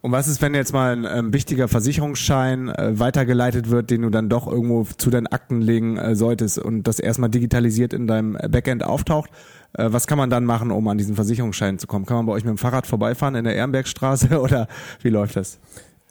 Und 0.00 0.10
was 0.10 0.26
ist, 0.26 0.42
wenn 0.42 0.52
jetzt 0.54 0.72
mal 0.72 0.96
ein 0.96 1.06
ähm, 1.18 1.32
wichtiger 1.32 1.68
Versicherungsschein 1.68 2.70
äh, 2.70 2.98
weitergeleitet 2.98 3.70
wird, 3.70 3.90
den 3.90 4.02
du 4.02 4.10
dann 4.10 4.28
doch 4.28 4.48
irgendwo 4.48 4.82
zu 4.82 5.10
deinen 5.10 5.28
Akten 5.28 5.60
legen 5.60 5.96
äh, 5.96 6.16
solltest 6.16 6.58
und 6.58 6.88
das 6.88 6.98
erstmal 6.98 7.30
digitalisiert 7.30 7.92
in 7.92 8.08
deinem 8.08 8.32
Backend 8.50 8.82
auftaucht? 8.82 9.30
Äh, 9.74 9.92
was 9.92 10.06
kann 10.06 10.18
man 10.18 10.30
dann 10.30 10.44
machen, 10.44 10.70
um 10.70 10.86
an 10.88 10.98
diesen 10.98 11.14
Versicherungsschein 11.14 11.78
zu 11.78 11.86
kommen? 11.86 12.06
Kann 12.06 12.16
man 12.16 12.26
bei 12.26 12.32
euch 12.32 12.44
mit 12.44 12.50
dem 12.50 12.58
Fahrrad 12.58 12.86
vorbeifahren 12.86 13.34
in 13.34 13.44
der 13.44 13.54
Ehrenbergstraße 13.54 14.40
oder 14.40 14.68
wie 15.00 15.10
läuft 15.10 15.36
das? 15.36 15.58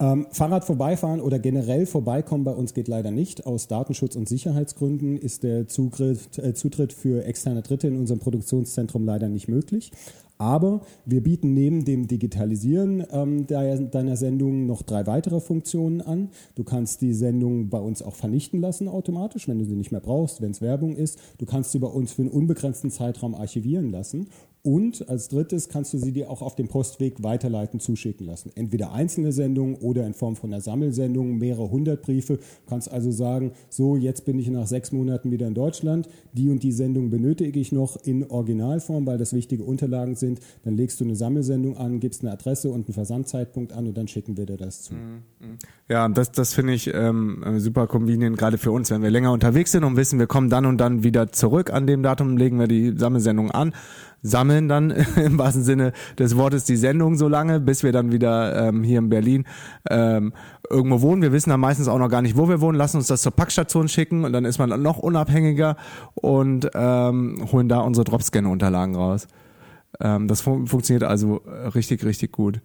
Ähm, 0.02 0.26
Fahrrad 0.32 0.66
vorbeifahren 0.66 1.22
oder 1.22 1.38
generell 1.38 1.86
vorbeikommen 1.86 2.44
bei 2.44 2.54
uns 2.54 2.74
geht 2.74 2.88
leider 2.88 3.12
nicht. 3.12 3.46
Aus 3.46 3.68
Datenschutz- 3.68 4.16
und 4.16 4.28
Sicherheitsgründen 4.28 5.16
ist 5.16 5.44
der 5.44 5.68
Zugriff, 5.68 6.28
äh, 6.40 6.56
Zutritt 6.56 6.92
für 6.92 7.24
externe 7.24 7.62
Dritte 7.62 7.88
in 7.88 7.98
unserem 7.98 8.20
Produktionszentrum 8.20 9.06
leider 9.06 9.30
nicht 9.30 9.48
möglich. 9.48 9.92
Aber 10.40 10.82
wir 11.06 11.22
bieten 11.22 11.54
neben 11.54 11.86
dem 11.86 12.08
Digitalisieren 12.08 13.06
ähm, 13.12 13.46
deiner 13.46 14.18
Sendung 14.18 14.66
noch 14.66 14.82
drei 14.82 15.06
weitere 15.06 15.40
Funktionen 15.40 16.02
an. 16.02 16.30
Du 16.56 16.64
kannst 16.64 17.02
die 17.02 17.14
Sendung 17.14 17.70
bei 17.70 17.78
uns 17.78 18.02
auch 18.02 18.16
vernichten 18.16 18.60
lassen 18.60 18.88
automatisch, 18.88 19.48
wenn 19.48 19.60
du 19.60 19.66
sie 19.66 19.76
nicht 19.76 19.92
mehr 19.92 20.02
brauchst, 20.02 20.42
wenn 20.42 20.50
es 20.50 20.60
Werbung 20.60 20.96
ist. 20.96 21.20
Du 21.38 21.46
kannst 21.46 21.74
sie 21.74 21.78
bei 21.78 21.90
uns 21.90 22.14
für 22.14 22.24
einen 22.24 22.32
unbegrenzten 22.32 22.90
Zeitraum 22.90 23.36
archivieren 23.36 23.92
lassen. 23.92 24.30
Und 24.64 25.10
als 25.10 25.28
drittes 25.28 25.70
kannst 25.70 25.92
du 25.94 25.98
sie 25.98 26.12
dir 26.12 26.30
auch 26.30 26.44
auf 26.44 26.56
dem 26.56 26.68
Postweg 26.68 27.24
weiterleiten, 27.24 27.80
zuschicken 27.80 28.28
lassen. 28.28 28.52
Entweder 28.54 28.92
einzelne 28.92 29.32
Sendungen 29.32 29.76
oder 29.76 30.06
in 30.06 30.14
Form 30.14 30.36
von 30.36 30.54
einer 30.54 30.62
Sammelsendung, 30.62 31.40
mehrere 31.40 31.72
hundert 31.72 32.04
Briefe. 32.04 32.38
Du 32.38 32.70
kannst 32.70 32.92
also 32.92 33.10
sagen, 33.10 33.54
so, 33.70 33.96
jetzt 33.96 34.24
bin 34.26 34.38
ich 34.38 34.48
nach 34.50 34.68
sechs 34.68 34.92
Monaten 34.92 35.32
wieder 35.32 35.48
in 35.48 35.56
Deutschland. 35.56 36.08
Die 36.34 36.50
und 36.50 36.62
die 36.62 36.72
Sendung 36.72 37.10
benötige 37.10 37.60
ich 37.60 37.72
noch 37.72 37.98
in 38.04 38.30
Originalform, 38.30 39.08
weil 39.08 39.18
das 39.18 39.34
wichtige 39.34 39.64
Unterlagen 39.64 40.14
sind. 40.16 40.40
Dann 40.64 40.78
legst 40.78 41.00
du 41.00 41.06
eine 41.06 41.16
Sammelsendung 41.16 41.78
an, 41.78 42.00
gibst 42.00 42.22
eine 42.22 42.32
Adresse 42.32 42.70
und 42.70 42.88
einen 42.88 42.94
Versandzeitpunkt 42.94 43.74
an 43.74 43.88
und 43.88 43.98
dann 43.98 44.08
schicken 44.08 44.38
wir 44.38 44.46
dir 44.46 44.58
das 44.58 44.84
zu. 44.84 44.94
Mhm, 44.94 45.24
mhm. 45.40 45.58
Ja, 45.90 46.08
das, 46.08 46.32
das 46.32 46.54
finde 46.54 46.74
ich 46.74 46.94
ähm, 46.94 47.44
super 47.58 47.88
convenient, 47.88 48.38
gerade 48.38 48.60
für 48.60 48.72
uns. 48.72 48.92
Wenn 48.92 49.02
wir 49.02 49.10
länger 49.10 49.32
unterwegs 49.32 49.72
sind 49.72 49.84
und 49.84 49.98
wissen, 49.98 50.20
wir 50.20 50.28
kommen 50.28 50.52
dann 50.52 50.68
und 50.68 50.78
dann 50.78 51.04
wieder 51.04 51.32
zurück 51.32 51.74
an 51.74 51.88
dem 51.88 52.04
Datum, 52.04 52.38
legen 52.38 52.60
wir 52.60 52.68
die 52.68 52.94
Sammelsendung 52.96 53.50
an 53.50 53.74
sammeln 54.22 54.68
dann 54.68 54.92
im 55.16 55.38
wahrsten 55.38 55.64
Sinne 55.64 55.94
des 56.18 56.38
Wortes 56.38 56.66
die 56.66 56.76
Sendung 56.76 57.18
so 57.18 57.28
lange, 57.28 57.60
bis 57.60 57.84
wir 57.84 57.92
dann 57.92 58.12
wieder 58.12 58.68
ähm, 58.68 58.84
hier 58.84 59.00
in 59.00 59.10
Berlin 59.10 59.46
ähm, 59.90 60.34
irgendwo 60.70 61.02
wohnen. 61.02 61.22
Wir 61.22 61.32
wissen 61.32 61.50
dann 61.50 61.60
meistens 61.60 61.88
auch 61.88 62.00
noch 62.00 62.10
gar 62.10 62.22
nicht, 62.22 62.38
wo 62.38 62.48
wir 62.50 62.62
wohnen, 62.62 62.78
lassen 62.78 62.98
uns 62.98 63.08
das 63.08 63.22
zur 63.22 63.32
Packstation 63.32 63.88
schicken 63.88 64.26
und 64.26 64.34
dann 64.34 64.46
ist 64.46 64.60
man 64.60 64.82
noch 64.82 64.98
unabhängiger 64.98 65.76
und 66.16 66.70
ähm, 66.74 67.48
holen 67.52 67.70
da 67.70 67.80
unsere 67.80 68.06
Dropscan-Unterlagen 68.06 68.96
raus. 68.96 69.28
Ähm, 70.00 70.28
das 70.28 70.42
fun 70.42 70.68
funktioniert 70.68 71.04
also 71.04 71.42
richtig, 71.76 72.06
richtig 72.06 72.32
gut. 72.32 72.62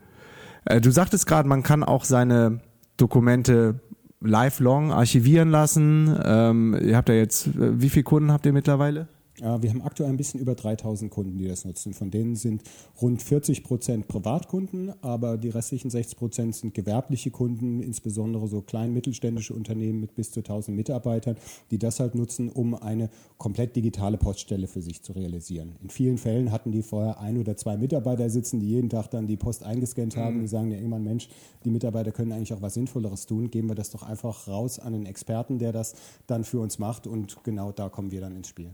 Äh, 0.65 0.81
du 0.81 0.91
sagtest 0.91 1.27
gerade, 1.27 1.49
man 1.49 1.63
kann 1.63 1.83
auch 1.83 2.05
seine 2.05 2.61
Dokumente 2.97 3.81
lifelong 4.21 4.93
archivieren 4.93 5.51
lassen. 5.51 6.17
Ähm, 6.25 6.77
ihr 6.81 6.97
habt 6.97 7.09
ja 7.09 7.15
jetzt, 7.15 7.49
äh, 7.49 7.81
wie 7.81 7.89
viele 7.89 8.05
Kunden 8.05 8.33
habt 8.33 8.47
ihr 8.47 8.53
mittlerweile? 8.53 9.09
Wir 9.39 9.71
haben 9.71 9.83
aktuell 9.83 10.09
ein 10.09 10.17
bisschen 10.17 10.41
über 10.41 10.55
3000 10.55 11.11
Kunden, 11.11 11.37
die 11.39 11.47
das 11.47 11.65
nutzen. 11.65 11.93
Von 11.93 12.11
denen 12.11 12.37
sind 12.37 12.63
rund 13.03 13.23
40 13.23 13.65
Prozent 13.65 14.09
Privatkunden, 14.09 14.93
aber 15.03 15.37
die 15.37 15.51
restlichen 15.51 15.91
60 15.91 16.17
Prozent 16.17 16.55
sind 16.55 16.75
gewerbliche 16.75 17.31
Kunden, 17.31 17.81
insbesondere 17.81 18.49
so 18.49 18.63
klein 18.63 18.95
mittelständische 18.95 19.53
Unternehmen 19.53 20.01
mit 20.01 20.15
bis 20.15 20.31
zu 20.31 20.41
1000 20.41 20.77
Mitarbeitern, 20.77 21.37
die 21.71 21.79
das 21.79 22.01
halt 22.01 22.15
nutzen, 22.15 22.49
um 22.49 22.75
eine 22.75 23.11
komplett 23.37 23.77
digitale 23.77 24.17
Poststelle 24.17 24.67
für 24.69 24.81
sich 24.81 25.03
zu 25.03 25.13
realisieren. 25.13 25.77
In 25.83 25.91
vielen 25.91 26.17
Fällen 26.17 26.51
hatten 26.51 26.73
die 26.73 26.83
vorher 26.83 27.21
ein 27.21 27.37
oder 27.37 27.57
zwei 27.57 27.77
Mitarbeiter 27.77 28.31
sitzen, 28.31 28.61
die 28.61 28.71
jeden 28.71 28.89
Tag 28.89 29.11
dann 29.11 29.27
die 29.27 29.37
Post 29.37 29.65
eingescannt 29.65 30.17
haben. 30.17 30.39
Mhm. 30.39 30.41
Die 30.41 30.49
sagen 30.49 30.71
ja 30.71 30.79
irgendwann, 30.79 31.05
Mensch, 31.05 31.29
die 31.65 31.71
Mitarbeiter 31.71 32.13
können 32.13 32.33
eigentlich 32.33 32.55
auch 32.55 32.63
was 32.63 32.75
Sinnvolleres 32.75 33.27
tun. 33.27 33.51
Geben 33.51 33.69
wir 33.69 33.75
das 33.75 33.91
doch 33.91 34.03
einfach 34.03 34.49
raus 34.49 34.79
an 34.79 34.95
einen 34.95 35.07
Experten, 35.07 35.59
der 35.59 35.73
das 35.73 35.95
dann 36.27 36.45
für 36.45 36.61
uns 36.61 36.79
macht 36.79 37.07
und 37.07 37.45
genau 37.45 37.73
da 37.73 37.89
kommen 37.89 38.11
wir 38.11 38.21
dann 38.21 38.35
ins 38.35 38.49
Spiel. 38.49 38.71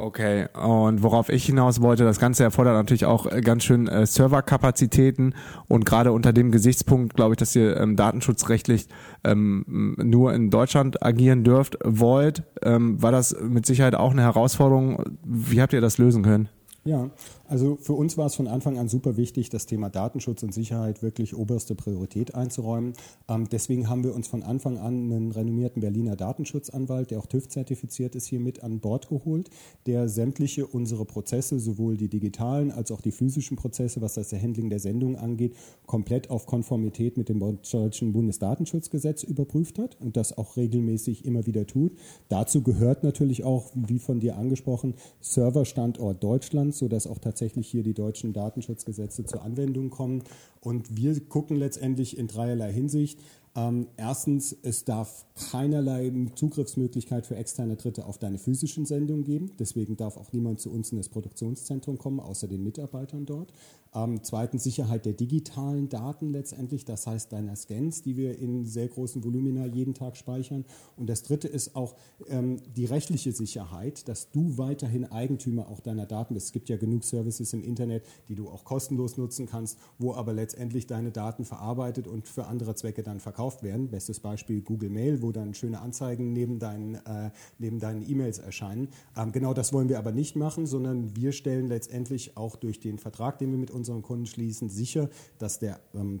Okay, 0.00 0.46
und 0.54 1.02
worauf 1.02 1.28
ich 1.28 1.44
hinaus 1.44 1.82
wollte, 1.82 2.04
das 2.04 2.18
Ganze 2.18 2.42
erfordert 2.42 2.72
natürlich 2.72 3.04
auch 3.04 3.26
äh, 3.26 3.42
ganz 3.42 3.64
schön 3.64 3.86
äh, 3.86 4.06
Serverkapazitäten 4.06 5.34
und 5.68 5.84
gerade 5.84 6.12
unter 6.12 6.32
dem 6.32 6.50
Gesichtspunkt 6.50 7.16
glaube 7.16 7.34
ich, 7.34 7.36
dass 7.36 7.54
ihr 7.54 7.76
ähm, 7.76 7.96
datenschutzrechtlich 7.96 8.88
ähm, 9.24 9.94
nur 9.98 10.32
in 10.32 10.48
Deutschland 10.48 11.04
agieren 11.04 11.44
dürft, 11.44 11.76
wollt, 11.84 12.44
ähm, 12.62 13.02
war 13.02 13.12
das 13.12 13.36
mit 13.42 13.66
Sicherheit 13.66 13.94
auch 13.94 14.12
eine 14.12 14.22
Herausforderung. 14.22 15.18
Wie 15.22 15.60
habt 15.60 15.74
ihr 15.74 15.82
das 15.82 15.98
lösen 15.98 16.22
können? 16.22 16.48
Ja, 16.84 17.10
Also 17.50 17.76
für 17.80 17.94
uns 17.94 18.16
war 18.16 18.26
es 18.26 18.36
von 18.36 18.46
Anfang 18.46 18.78
an 18.78 18.88
super 18.88 19.16
wichtig, 19.16 19.50
das 19.50 19.66
Thema 19.66 19.90
Datenschutz 19.90 20.44
und 20.44 20.54
Sicherheit 20.54 21.02
wirklich 21.02 21.34
oberste 21.34 21.74
Priorität 21.74 22.36
einzuräumen. 22.36 22.92
Ähm, 23.28 23.48
deswegen 23.50 23.88
haben 23.88 24.04
wir 24.04 24.14
uns 24.14 24.28
von 24.28 24.44
Anfang 24.44 24.78
an 24.78 25.10
einen 25.10 25.32
renommierten 25.32 25.80
Berliner 25.80 26.14
Datenschutzanwalt, 26.14 27.10
der 27.10 27.18
auch 27.18 27.26
TÜV-zertifiziert 27.26 28.14
ist, 28.14 28.26
hier 28.26 28.38
mit 28.38 28.62
an 28.62 28.78
Bord 28.78 29.08
geholt, 29.08 29.50
der 29.86 30.08
sämtliche 30.08 30.64
unsere 30.64 31.04
Prozesse, 31.04 31.58
sowohl 31.58 31.96
die 31.96 32.06
digitalen 32.06 32.70
als 32.70 32.92
auch 32.92 33.00
die 33.00 33.10
physischen 33.10 33.56
Prozesse, 33.56 34.00
was 34.00 34.14
das 34.14 34.32
Handling 34.32 34.70
der 34.70 34.78
Sendung 34.78 35.16
angeht, 35.16 35.56
komplett 35.86 36.30
auf 36.30 36.46
Konformität 36.46 37.16
mit 37.16 37.28
dem 37.28 37.40
deutschen 37.40 38.12
Bundesdatenschutzgesetz 38.12 39.24
überprüft 39.24 39.80
hat 39.80 40.00
und 40.00 40.16
das 40.16 40.38
auch 40.38 40.56
regelmäßig 40.56 41.24
immer 41.24 41.46
wieder 41.46 41.66
tut. 41.66 41.98
Dazu 42.28 42.62
gehört 42.62 43.02
natürlich 43.02 43.42
auch, 43.42 43.72
wie 43.74 43.98
von 43.98 44.20
dir 44.20 44.36
angesprochen, 44.36 44.94
Serverstandort 45.20 46.22
Deutschland, 46.22 46.76
sodass 46.76 47.08
auch 47.08 47.18
tatsächlich 47.18 47.39
tatsächlich 47.40 47.68
hier 47.68 47.82
die 47.82 47.94
deutschen 47.94 48.34
Datenschutzgesetze 48.34 49.24
zur 49.24 49.42
Anwendung 49.42 49.88
kommen. 49.88 50.22
Und 50.60 50.96
wir 50.96 51.18
gucken 51.26 51.56
letztendlich 51.56 52.18
in 52.18 52.28
dreierlei 52.28 52.70
Hinsicht. 52.70 53.18
Ähm, 53.56 53.88
erstens, 53.96 54.56
es 54.62 54.84
darf 54.84 55.26
keinerlei 55.50 56.12
Zugriffsmöglichkeit 56.36 57.26
für 57.26 57.36
externe 57.36 57.76
Dritte 57.76 58.06
auf 58.06 58.18
deine 58.18 58.38
physischen 58.38 58.86
Sendungen 58.86 59.24
geben. 59.24 59.50
Deswegen 59.58 59.96
darf 59.96 60.16
auch 60.16 60.32
niemand 60.32 60.60
zu 60.60 60.70
uns 60.70 60.92
in 60.92 60.98
das 60.98 61.08
Produktionszentrum 61.08 61.98
kommen, 61.98 62.20
außer 62.20 62.46
den 62.46 62.62
Mitarbeitern 62.62 63.26
dort. 63.26 63.52
Ähm, 63.92 64.20
zweitens 64.22 64.62
Sicherheit 64.62 65.04
der 65.04 65.14
digitalen 65.14 65.88
Daten 65.88 66.30
letztendlich, 66.30 66.84
das 66.84 67.08
heißt 67.08 67.32
deiner 67.32 67.56
Scans, 67.56 68.02
die 68.02 68.16
wir 68.16 68.38
in 68.38 68.64
sehr 68.64 68.86
großen 68.86 69.24
Volumina 69.24 69.66
jeden 69.66 69.94
Tag 69.94 70.16
speichern. 70.16 70.64
Und 70.96 71.08
das 71.08 71.24
dritte 71.24 71.48
ist 71.48 71.74
auch 71.74 71.96
ähm, 72.28 72.60
die 72.76 72.84
rechtliche 72.84 73.32
Sicherheit, 73.32 74.06
dass 74.08 74.30
du 74.30 74.58
weiterhin 74.58 75.10
Eigentümer 75.10 75.68
auch 75.68 75.80
deiner 75.80 76.06
Daten 76.06 76.34
bist. 76.34 76.46
Es 76.46 76.52
gibt 76.52 76.68
ja 76.68 76.76
genug 76.76 77.02
Services 77.02 77.52
im 77.52 77.64
Internet, 77.64 78.04
die 78.28 78.36
du 78.36 78.48
auch 78.48 78.64
kostenlos 78.64 79.16
nutzen 79.16 79.46
kannst, 79.46 79.76
wo 79.98 80.14
aber 80.14 80.32
letztendlich 80.32 80.86
deine 80.86 81.10
Daten 81.10 81.44
verarbeitet 81.44 82.06
und 82.06 82.28
für 82.28 82.46
andere 82.46 82.76
Zwecke 82.76 83.02
dann 83.02 83.18
verkauft 83.40 83.62
werden. 83.62 83.88
Bestes 83.88 84.20
Beispiel 84.20 84.60
Google 84.60 84.90
Mail, 84.90 85.22
wo 85.22 85.32
dann 85.32 85.54
schöne 85.54 85.80
Anzeigen 85.80 86.34
neben 86.34 86.58
deinen 86.58 86.96
äh, 86.96 87.30
neben 87.58 87.78
deinen 87.78 88.06
E-Mails 88.06 88.38
erscheinen. 88.38 88.88
Ähm, 89.16 89.32
genau 89.32 89.54
das 89.54 89.72
wollen 89.72 89.88
wir 89.88 89.98
aber 89.98 90.12
nicht 90.12 90.36
machen, 90.36 90.66
sondern 90.66 91.16
wir 91.16 91.32
stellen 91.32 91.66
letztendlich 91.66 92.36
auch 92.36 92.56
durch 92.56 92.80
den 92.80 92.98
Vertrag, 92.98 93.38
den 93.38 93.50
wir 93.50 93.58
mit 93.58 93.70
unseren 93.70 94.02
Kunden 94.02 94.26
schließen, 94.26 94.68
sicher, 94.68 95.08
dass 95.38 95.58
der 95.58 95.80
ähm, 95.94 96.20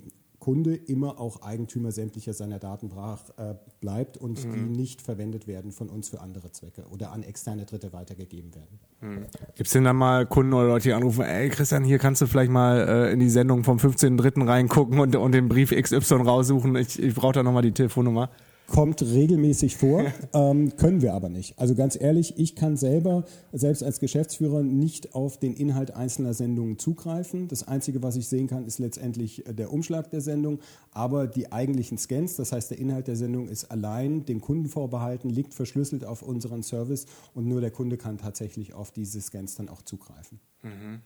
Kunde 0.50 0.74
immer 0.74 1.20
auch 1.20 1.42
Eigentümer 1.42 1.92
sämtlicher 1.92 2.32
seiner 2.32 2.58
Daten 2.58 2.88
brach, 2.88 3.22
äh, 3.36 3.54
bleibt 3.80 4.16
und 4.16 4.44
mhm. 4.44 4.52
die 4.52 4.78
nicht 4.78 5.00
verwendet 5.00 5.46
werden 5.46 5.70
von 5.70 5.88
uns 5.88 6.08
für 6.08 6.20
andere 6.20 6.50
Zwecke 6.50 6.86
oder 6.90 7.12
an 7.12 7.22
externe 7.22 7.66
Dritte 7.66 7.92
weitergegeben 7.92 8.52
werden. 8.52 8.80
Mhm. 9.00 9.26
Gibt 9.54 9.68
es 9.68 9.72
denn 9.72 9.84
da 9.84 9.92
mal 9.92 10.26
Kunden 10.26 10.52
oder 10.52 10.66
Leute, 10.66 10.88
die 10.88 10.92
anrufen, 10.92 11.22
ey 11.22 11.50
Christian, 11.50 11.84
hier 11.84 12.00
kannst 12.00 12.20
du 12.20 12.26
vielleicht 12.26 12.50
mal 12.50 12.80
äh, 12.80 13.12
in 13.12 13.20
die 13.20 13.30
Sendung 13.30 13.62
vom 13.62 13.78
15.03. 13.78 14.44
reingucken 14.44 14.98
und, 14.98 15.14
und 15.14 15.30
den 15.30 15.48
Brief 15.48 15.70
XY 15.70 16.14
raussuchen, 16.14 16.74
ich, 16.74 17.00
ich 17.00 17.14
brauche 17.14 17.34
da 17.34 17.44
nochmal 17.44 17.62
die 17.62 17.70
Telefonnummer? 17.70 18.28
Kommt 18.70 19.02
regelmäßig 19.02 19.76
vor, 19.76 20.04
ähm, 20.32 20.76
können 20.76 21.02
wir 21.02 21.12
aber 21.12 21.28
nicht. 21.28 21.58
Also 21.58 21.74
ganz 21.74 22.00
ehrlich, 22.00 22.38
ich 22.38 22.54
kann 22.54 22.76
selber, 22.76 23.24
selbst 23.52 23.82
als 23.82 24.00
Geschäftsführer, 24.00 24.62
nicht 24.62 25.14
auf 25.14 25.38
den 25.38 25.54
Inhalt 25.54 25.94
einzelner 25.94 26.34
Sendungen 26.34 26.78
zugreifen. 26.78 27.48
Das 27.48 27.66
Einzige, 27.66 28.02
was 28.02 28.16
ich 28.16 28.28
sehen 28.28 28.46
kann, 28.46 28.64
ist 28.64 28.78
letztendlich 28.78 29.46
äh, 29.46 29.52
der 29.52 29.72
Umschlag 29.72 30.10
der 30.10 30.20
Sendung. 30.20 30.60
Aber 30.92 31.26
die 31.26 31.52
eigentlichen 31.52 31.98
Scans, 31.98 32.36
das 32.36 32.52
heißt 32.52 32.70
der 32.70 32.78
Inhalt 32.78 33.08
der 33.08 33.16
Sendung 33.16 33.48
ist 33.48 33.70
allein 33.70 34.24
dem 34.24 34.40
Kunden 34.40 34.68
vorbehalten, 34.68 35.30
liegt 35.30 35.52
verschlüsselt 35.52 36.04
auf 36.04 36.22
unseren 36.22 36.62
Service 36.62 37.06
und 37.34 37.46
nur 37.46 37.60
der 37.60 37.70
Kunde 37.70 37.96
kann 37.96 38.18
tatsächlich 38.18 38.72
auf 38.72 38.92
diese 38.92 39.20
Scans 39.20 39.56
dann 39.56 39.68
auch 39.68 39.82
zugreifen. 39.82 40.40
Mhm. 40.62 41.00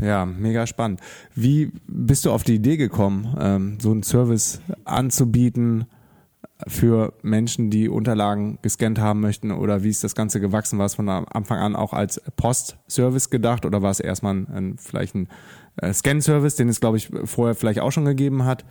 Ja, 0.00 0.26
mega 0.26 0.66
spannend. 0.66 1.00
Wie 1.34 1.70
bist 1.86 2.24
du 2.24 2.32
auf 2.32 2.42
die 2.42 2.56
Idee 2.56 2.76
gekommen, 2.76 3.34
ähm, 3.38 3.78
so 3.80 3.92
einen 3.92 4.02
Service 4.02 4.60
anzubieten? 4.84 5.86
Für 6.68 7.12
Menschen, 7.22 7.70
die 7.70 7.88
Unterlagen 7.88 8.58
gescannt 8.62 8.98
haben 8.98 9.20
möchten 9.20 9.50
oder 9.50 9.82
wie 9.82 9.90
ist 9.90 10.04
das 10.04 10.14
Ganze 10.14 10.40
gewachsen? 10.40 10.78
War 10.78 10.86
es 10.86 10.94
von 10.94 11.08
Anfang 11.08 11.58
an 11.58 11.76
auch 11.76 11.92
als 11.92 12.20
Post-Service 12.36 13.30
gedacht 13.30 13.66
oder 13.66 13.82
war 13.82 13.90
es 13.90 14.00
erstmal 14.00 14.34
ein, 14.34 14.46
ein 14.48 14.78
vielleicht 14.78 15.14
ein 15.14 15.28
äh, 15.76 15.92
Scan-Service, 15.92 16.56
den 16.56 16.68
es, 16.68 16.80
glaube 16.80 16.96
ich, 16.96 17.10
vorher 17.24 17.54
vielleicht 17.54 17.80
auch 17.80 17.90
schon 17.90 18.04
gegeben 18.04 18.44
hat? 18.44 18.64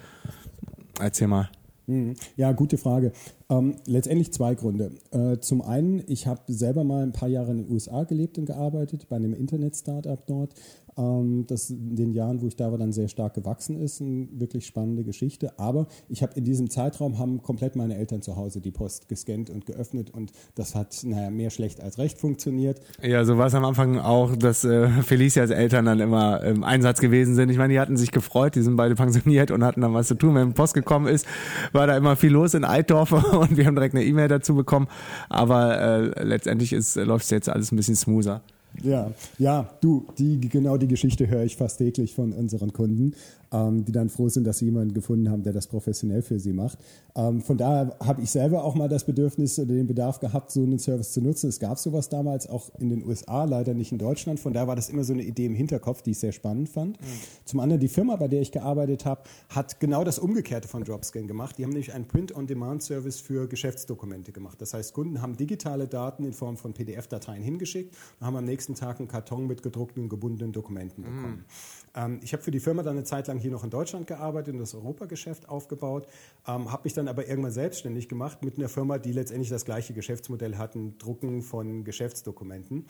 Erzähl 0.99 1.27
mal. 1.27 1.49
Mhm. 1.87 2.15
Ja, 2.37 2.53
gute 2.53 2.77
Frage. 2.77 3.11
Ähm, 3.49 3.75
letztendlich 3.85 4.31
zwei 4.31 4.55
Gründe. 4.55 4.91
Äh, 5.11 5.39
zum 5.39 5.61
einen, 5.61 6.03
ich 6.07 6.27
habe 6.27 6.41
selber 6.47 6.83
mal 6.83 7.03
ein 7.03 7.11
paar 7.11 7.27
Jahre 7.27 7.51
in 7.51 7.65
den 7.65 7.71
USA 7.71 8.03
gelebt 8.03 8.37
und 8.37 8.45
gearbeitet, 8.45 9.07
bei 9.09 9.17
einem 9.17 9.33
Internet-Startup 9.33 10.25
dort 10.25 10.53
ähm, 10.97 11.45
das 11.47 11.69
in 11.69 11.95
den 11.95 12.13
Jahren, 12.13 12.41
wo 12.41 12.47
ich 12.47 12.55
da 12.55 12.71
war, 12.71 12.77
dann 12.77 12.91
sehr 12.91 13.07
stark 13.07 13.33
gewachsen 13.33 13.77
ist. 13.77 14.01
Eine 14.01 14.27
wirklich 14.31 14.65
spannende 14.65 15.03
Geschichte. 15.03 15.57
Aber 15.59 15.87
ich 16.09 16.21
habe 16.21 16.33
in 16.35 16.43
diesem 16.43 16.69
Zeitraum 16.69 17.19
haben 17.19 17.41
komplett 17.41 17.75
meine 17.75 17.97
Eltern 17.97 18.21
zu 18.21 18.35
Hause 18.35 18.61
die 18.61 18.71
Post 18.71 19.07
gescannt 19.09 19.49
und 19.49 19.65
geöffnet 19.65 20.11
und 20.11 20.31
das 20.55 20.75
hat 20.75 21.03
naja, 21.03 21.29
mehr 21.29 21.49
schlecht 21.49 21.81
als 21.81 21.97
recht 21.97 22.17
funktioniert. 22.17 22.81
Ja, 23.01 23.25
so 23.25 23.37
war 23.37 23.47
es 23.47 23.55
am 23.55 23.65
Anfang 23.65 23.99
auch, 23.99 24.35
dass 24.35 24.63
äh, 24.63 24.87
Felicias 25.03 25.49
Eltern 25.49 25.85
dann 25.85 25.99
immer 25.99 26.41
im 26.43 26.63
Einsatz 26.63 26.99
gewesen 26.99 27.35
sind. 27.35 27.49
Ich 27.49 27.57
meine, 27.57 27.73
die 27.73 27.79
hatten 27.79 27.97
sich 27.97 28.11
gefreut, 28.11 28.55
die 28.55 28.61
sind 28.61 28.75
beide 28.75 28.95
pensioniert 28.95 29.51
und 29.51 29.63
hatten 29.63 29.81
dann 29.81 29.93
was 29.93 30.07
zu 30.07 30.15
tun. 30.15 30.35
Wenn 30.35 30.49
die 30.49 30.53
Post 30.53 30.73
gekommen 30.73 31.07
ist, 31.07 31.25
war 31.71 31.87
da 31.87 31.97
immer 31.97 32.15
viel 32.15 32.31
los 32.31 32.53
in 32.53 32.63
Altdorf 32.63 33.11
und 33.33 33.57
wir 33.57 33.65
haben 33.65 33.75
direkt 33.75 33.95
eine 33.95 34.03
E-Mail 34.03 34.27
dazu 34.27 34.55
bekommen. 34.55 34.87
Aber 35.29 35.79
äh, 35.79 36.23
letztendlich 36.23 36.71
läuft 36.95 37.25
es 37.25 37.31
jetzt 37.31 37.49
alles 37.49 37.71
ein 37.71 37.75
bisschen 37.75 37.95
smoother. 37.95 38.41
Ja, 38.81 39.11
ja, 39.37 39.69
du, 39.81 40.07
die, 40.17 40.39
genau 40.39 40.77
die 40.77 40.87
Geschichte 40.87 41.27
höre 41.27 41.43
ich 41.43 41.55
fast 41.55 41.77
täglich 41.77 42.15
von 42.15 42.33
unseren 42.33 42.73
Kunden 42.73 43.13
ähm, 43.53 43.85
die 43.85 43.91
dann 43.91 44.09
froh 44.09 44.27
sind, 44.27 44.45
dass 44.45 44.57
sie 44.57 44.65
jemanden 44.65 44.93
gefunden 44.93 45.29
haben, 45.29 45.43
der 45.43 45.53
das 45.53 45.67
professionell 45.67 46.23
für 46.23 46.39
sie 46.39 46.51
macht. 46.51 46.79
Ähm, 47.15 47.41
von 47.41 47.57
daher 47.57 47.95
habe 48.03 48.21
ich 48.21 48.31
selber 48.31 48.63
auch 48.63 48.75
mal 48.75 48.89
das 48.89 49.05
Bedürfnis 49.05 49.59
oder 49.59 49.75
den 49.75 49.87
Bedarf 49.87 50.19
gehabt, 50.19 50.51
so 50.51 50.63
einen 50.63 50.79
Service 50.79 51.11
zu 51.13 51.21
nutzen. 51.21 51.49
Es 51.49 51.59
gab 51.59 51.77
sowas 51.77 52.09
damals 52.09 52.49
auch 52.49 52.71
in 52.79 52.89
den 52.89 53.05
USA, 53.05 53.43
leider 53.43 53.73
nicht 53.73 53.91
in 53.91 53.99
Deutschland. 53.99 54.39
Von 54.39 54.53
daher 54.53 54.67
war 54.67 54.75
das 54.75 54.89
immer 54.89 55.03
so 55.03 55.13
eine 55.13 55.23
Idee 55.23 55.45
im 55.45 55.55
Hinterkopf, 55.55 56.01
die 56.01 56.11
ich 56.11 56.19
sehr 56.19 56.31
spannend 56.31 56.69
fand. 56.69 56.99
Mhm. 56.99 57.05
Zum 57.45 57.59
anderen, 57.59 57.79
die 57.79 57.87
Firma, 57.87 58.15
bei 58.15 58.27
der 58.27 58.41
ich 58.41 58.51
gearbeitet 58.51 59.05
habe, 59.05 59.21
hat 59.49 59.79
genau 59.79 60.03
das 60.03 60.17
Umgekehrte 60.17 60.67
von 60.67 60.83
Dropscan 60.83 61.27
gemacht. 61.27 61.57
Die 61.57 61.63
haben 61.63 61.71
nämlich 61.71 61.93
einen 61.93 62.07
Print-on-Demand-Service 62.07 63.19
für 63.19 63.47
Geschäftsdokumente 63.47 64.31
gemacht. 64.31 64.59
Das 64.59 64.73
heißt, 64.73 64.93
Kunden 64.93 65.21
haben 65.21 65.37
digitale 65.37 65.87
Daten 65.87 66.23
in 66.23 66.33
Form 66.33 66.57
von 66.57 66.73
PDF-Dateien 66.73 67.43
hingeschickt 67.43 67.95
und 68.19 68.25
haben 68.25 68.35
am 68.35 68.45
nächsten 68.45 68.73
Tag 68.73 68.99
einen 68.99 69.07
Karton 69.07 69.45
mit 69.45 69.61
gedruckten 69.61 70.03
und 70.03 70.09
gebundenen 70.09 70.51
Dokumenten 70.51 71.03
bekommen. 71.03 71.45
Mhm. 71.93 71.93
Ähm, 71.95 72.19
ich 72.23 72.33
habe 72.33 72.41
für 72.41 72.51
die 72.51 72.59
Firma 72.59 72.81
dann 72.83 72.97
eine 72.97 73.03
Zeit 73.03 73.27
lang 73.27 73.39
hier 73.43 73.51
noch 73.51 73.63
in 73.63 73.69
Deutschland 73.69 74.07
gearbeitet 74.07 74.55
und 74.55 74.59
das 74.59 74.73
Europageschäft 74.73 75.47
aufgebaut, 75.47 76.07
ähm, 76.47 76.71
habe 76.71 76.81
mich 76.85 76.93
dann 76.93 77.07
aber 77.07 77.27
irgendwann 77.27 77.51
selbstständig 77.51 78.09
gemacht 78.09 78.43
mit 78.43 78.57
einer 78.57 78.69
Firma, 78.69 78.97
die 78.97 79.11
letztendlich 79.11 79.49
das 79.49 79.65
gleiche 79.65 79.93
Geschäftsmodell 79.93 80.57
hatten, 80.57 80.97
Drucken 80.97 81.43
von 81.43 81.83
Geschäftsdokumenten. 81.83 82.85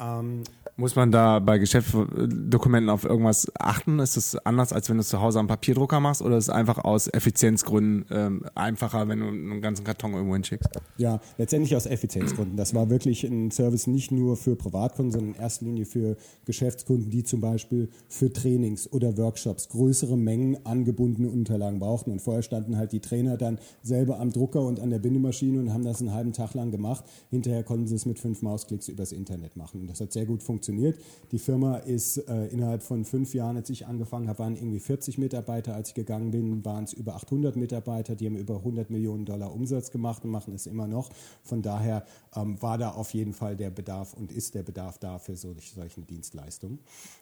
Ähm, 0.00 0.42
Muss 0.76 0.96
man 0.96 1.12
da 1.12 1.38
bei 1.38 1.58
Geschäftsdokumenten 1.58 2.90
auf 2.90 3.04
irgendwas 3.04 3.46
achten? 3.58 4.00
Ist 4.00 4.16
es 4.16 4.34
anders, 4.44 4.72
als 4.72 4.88
wenn 4.88 4.96
du 4.96 5.02
es 5.02 5.08
zu 5.08 5.20
Hause 5.20 5.38
am 5.38 5.46
Papierdrucker 5.46 6.00
machst 6.00 6.20
oder 6.20 6.36
ist 6.36 6.44
es 6.44 6.50
einfach 6.50 6.78
aus 6.78 7.06
Effizienzgründen 7.06 8.06
ähm, 8.10 8.44
einfacher, 8.56 9.06
wenn 9.06 9.20
du 9.20 9.28
einen 9.28 9.60
ganzen 9.60 9.84
Karton 9.84 10.14
irgendwo 10.14 10.34
hinschickst? 10.34 10.68
Ja, 10.96 11.20
letztendlich 11.38 11.76
aus 11.76 11.86
Effizienzgründen. 11.86 12.56
Das 12.56 12.74
war 12.74 12.90
wirklich 12.90 13.22
ein 13.22 13.52
Service 13.52 13.86
nicht 13.86 14.10
nur 14.10 14.36
für 14.36 14.56
Privatkunden, 14.56 15.12
sondern 15.12 15.34
in 15.34 15.40
erster 15.40 15.64
Linie 15.64 15.84
für 15.84 16.16
Geschäftskunden, 16.44 17.08
die 17.10 17.22
zum 17.22 17.40
Beispiel 17.40 17.88
für 18.08 18.32
Trainings 18.32 18.92
oder 18.92 19.16
Workshops 19.16 19.68
größere 19.68 20.16
Mengen 20.16 20.66
angebundene 20.66 21.28
Unterlagen 21.28 21.78
brauchten. 21.78 22.10
Und 22.10 22.20
vorher 22.20 22.42
standen 22.42 22.76
halt 22.76 22.90
die 22.90 23.00
Trainer 23.00 23.36
dann 23.36 23.60
selber 23.82 24.18
am 24.18 24.32
Drucker 24.32 24.62
und 24.62 24.80
an 24.80 24.90
der 24.90 24.98
Bindemaschine 24.98 25.60
und 25.60 25.72
haben 25.72 25.84
das 25.84 26.00
einen 26.00 26.12
halben 26.12 26.32
Tag 26.32 26.54
lang 26.54 26.72
gemacht. 26.72 27.04
Hinterher 27.30 27.62
konnten 27.62 27.86
sie 27.86 27.94
es 27.94 28.06
mit 28.06 28.18
fünf 28.18 28.42
Mausklicks 28.42 28.88
übers 28.88 29.12
Internet 29.12 29.56
machen. 29.56 29.83
Und 29.84 29.90
das 29.90 30.00
hat 30.00 30.12
sehr 30.12 30.24
gut 30.24 30.42
funktioniert. 30.42 30.98
Die 31.30 31.38
Firma 31.38 31.76
ist 31.76 32.16
äh, 32.16 32.46
innerhalb 32.46 32.82
von 32.82 33.04
fünf 33.04 33.34
Jahren, 33.34 33.56
als 33.56 33.68
ich 33.68 33.86
angefangen 33.86 34.28
habe, 34.28 34.38
waren 34.38 34.56
irgendwie 34.56 34.80
40 34.80 35.18
Mitarbeiter. 35.18 35.74
Als 35.74 35.90
ich 35.90 35.94
gegangen 35.94 36.30
bin, 36.30 36.64
waren 36.64 36.84
es 36.84 36.94
über 36.94 37.16
800 37.16 37.56
Mitarbeiter. 37.56 38.14
Die 38.14 38.26
haben 38.26 38.36
über 38.36 38.56
100 38.56 38.88
Millionen 38.88 39.26
Dollar 39.26 39.52
Umsatz 39.54 39.90
gemacht 39.90 40.24
und 40.24 40.30
machen 40.30 40.54
es 40.54 40.66
immer 40.66 40.86
noch. 40.86 41.10
Von 41.42 41.60
daher 41.60 42.06
ähm, 42.34 42.60
war 42.62 42.78
da 42.78 42.92
auf 42.92 43.12
jeden 43.12 43.34
Fall 43.34 43.56
der 43.56 43.70
Bedarf 43.70 44.14
und 44.14 44.32
ist 44.32 44.54
der 44.54 44.62
Bedarf 44.62 44.98
da 44.98 45.18
für 45.18 45.36
solche, 45.36 45.74
solche 45.74 46.00
Dienstleistungen. 46.00 46.78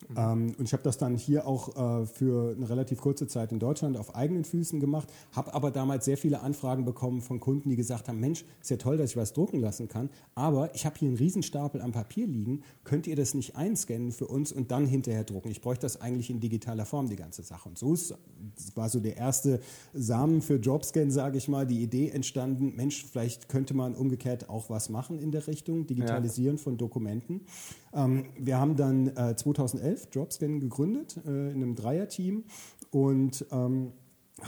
Mhm. 0.09 0.17
Ähm, 0.17 0.55
und 0.59 0.65
ich 0.67 0.73
habe 0.73 0.85
das 0.85 0.99
dann 0.99 1.17
hier 1.17 1.47
auch 1.47 2.03
äh, 2.03 2.07
für 2.07 2.55
eine 2.57 2.69
relativ 2.69 3.01
kurze 3.01 3.27
Zeit 3.27 3.51
in 3.51 3.59
Deutschland 3.59 3.97
auf 3.97 4.15
eigenen 4.15 4.45
Füßen 4.45 4.79
gemacht, 4.79 5.09
habe 5.33 5.53
aber 5.55 5.73
damals 5.73 6.05
sehr 6.05 6.17
viele 6.17 6.41
Anfragen 6.41 6.85
bekommen 6.85 7.23
von 7.23 7.41
Kunden, 7.41 7.71
die 7.71 7.77
gesagt 7.77 8.09
haben, 8.09 8.21
Mensch, 8.21 8.45
ist 8.61 8.71
ja 8.71 8.77
toll, 8.77 8.97
dass 8.97 9.11
ich 9.11 9.17
was 9.17 9.33
drucken 9.33 9.61
lassen 9.61 9.89
kann, 9.89 10.11
aber 10.35 10.75
ich 10.75 10.87
habe 10.87 10.97
hier 10.99 11.09
einen 11.09 11.17
Riesenstapel 11.17 11.81
am 11.81 11.93
Papier 11.93 12.27
liegen 12.27 12.52
Kunden, 12.53 12.65
könnt 12.85 13.07
ihr 13.07 13.17
das 13.17 13.35
nicht 13.35 13.57
einscannen 13.57 14.13
für 14.13 14.27
uns 14.27 14.53
und 14.53 14.71
dann 14.71 14.87
hinterher 14.87 15.25
drucken? 15.25 15.51
Ich 15.51 15.61
bräuchte 15.61 15.83
das 15.83 16.01
eigentlich 16.01 16.31
in 16.31 16.41
digitaler 16.41 16.85
Form, 16.85 17.09
die 17.09 17.17
ganze 17.17 17.43
Sache. 17.43 17.69
Und 17.69 17.79
so 17.79 17.95
ist, 17.95 18.15
war 18.75 18.89
so 18.89 19.01
der 19.01 19.17
erste 19.17 19.61
Samen 19.95 20.43
für 20.43 20.57
Jobscan, 20.57 21.11
sage 21.11 21.39
ich 21.39 21.49
mal, 21.49 21.67
die 21.67 21.83
Idee 21.83 22.11
entstanden, 22.11 22.75
Mensch, 22.77 23.05
vielleicht 23.05 23.49
könnte 23.49 23.75
man 23.75 23.95
umgekehrt 23.95 24.49
auch 24.49 24.69
was 24.69 24.89
machen 24.89 25.19
in 25.19 25.31
der 25.31 25.47
Richtung, 25.47 25.87
Digitalisieren 25.87 26.57
ja. 26.57 26.63
von 26.63 26.77
Dokumenten. 26.77 27.43
Ähm, 27.95 28.27
wir 28.39 28.59
haben 28.59 28.77
dann 28.77 29.09
äh, 29.17 29.37
2011 29.37 30.09
Jobscan 30.13 30.61
gegründet 30.61 31.19
äh, 31.25 31.51
in 31.51 31.63
einem 31.63 31.75
Dreierteam 31.75 32.45
und 32.91 33.47
ähm, 33.53 33.93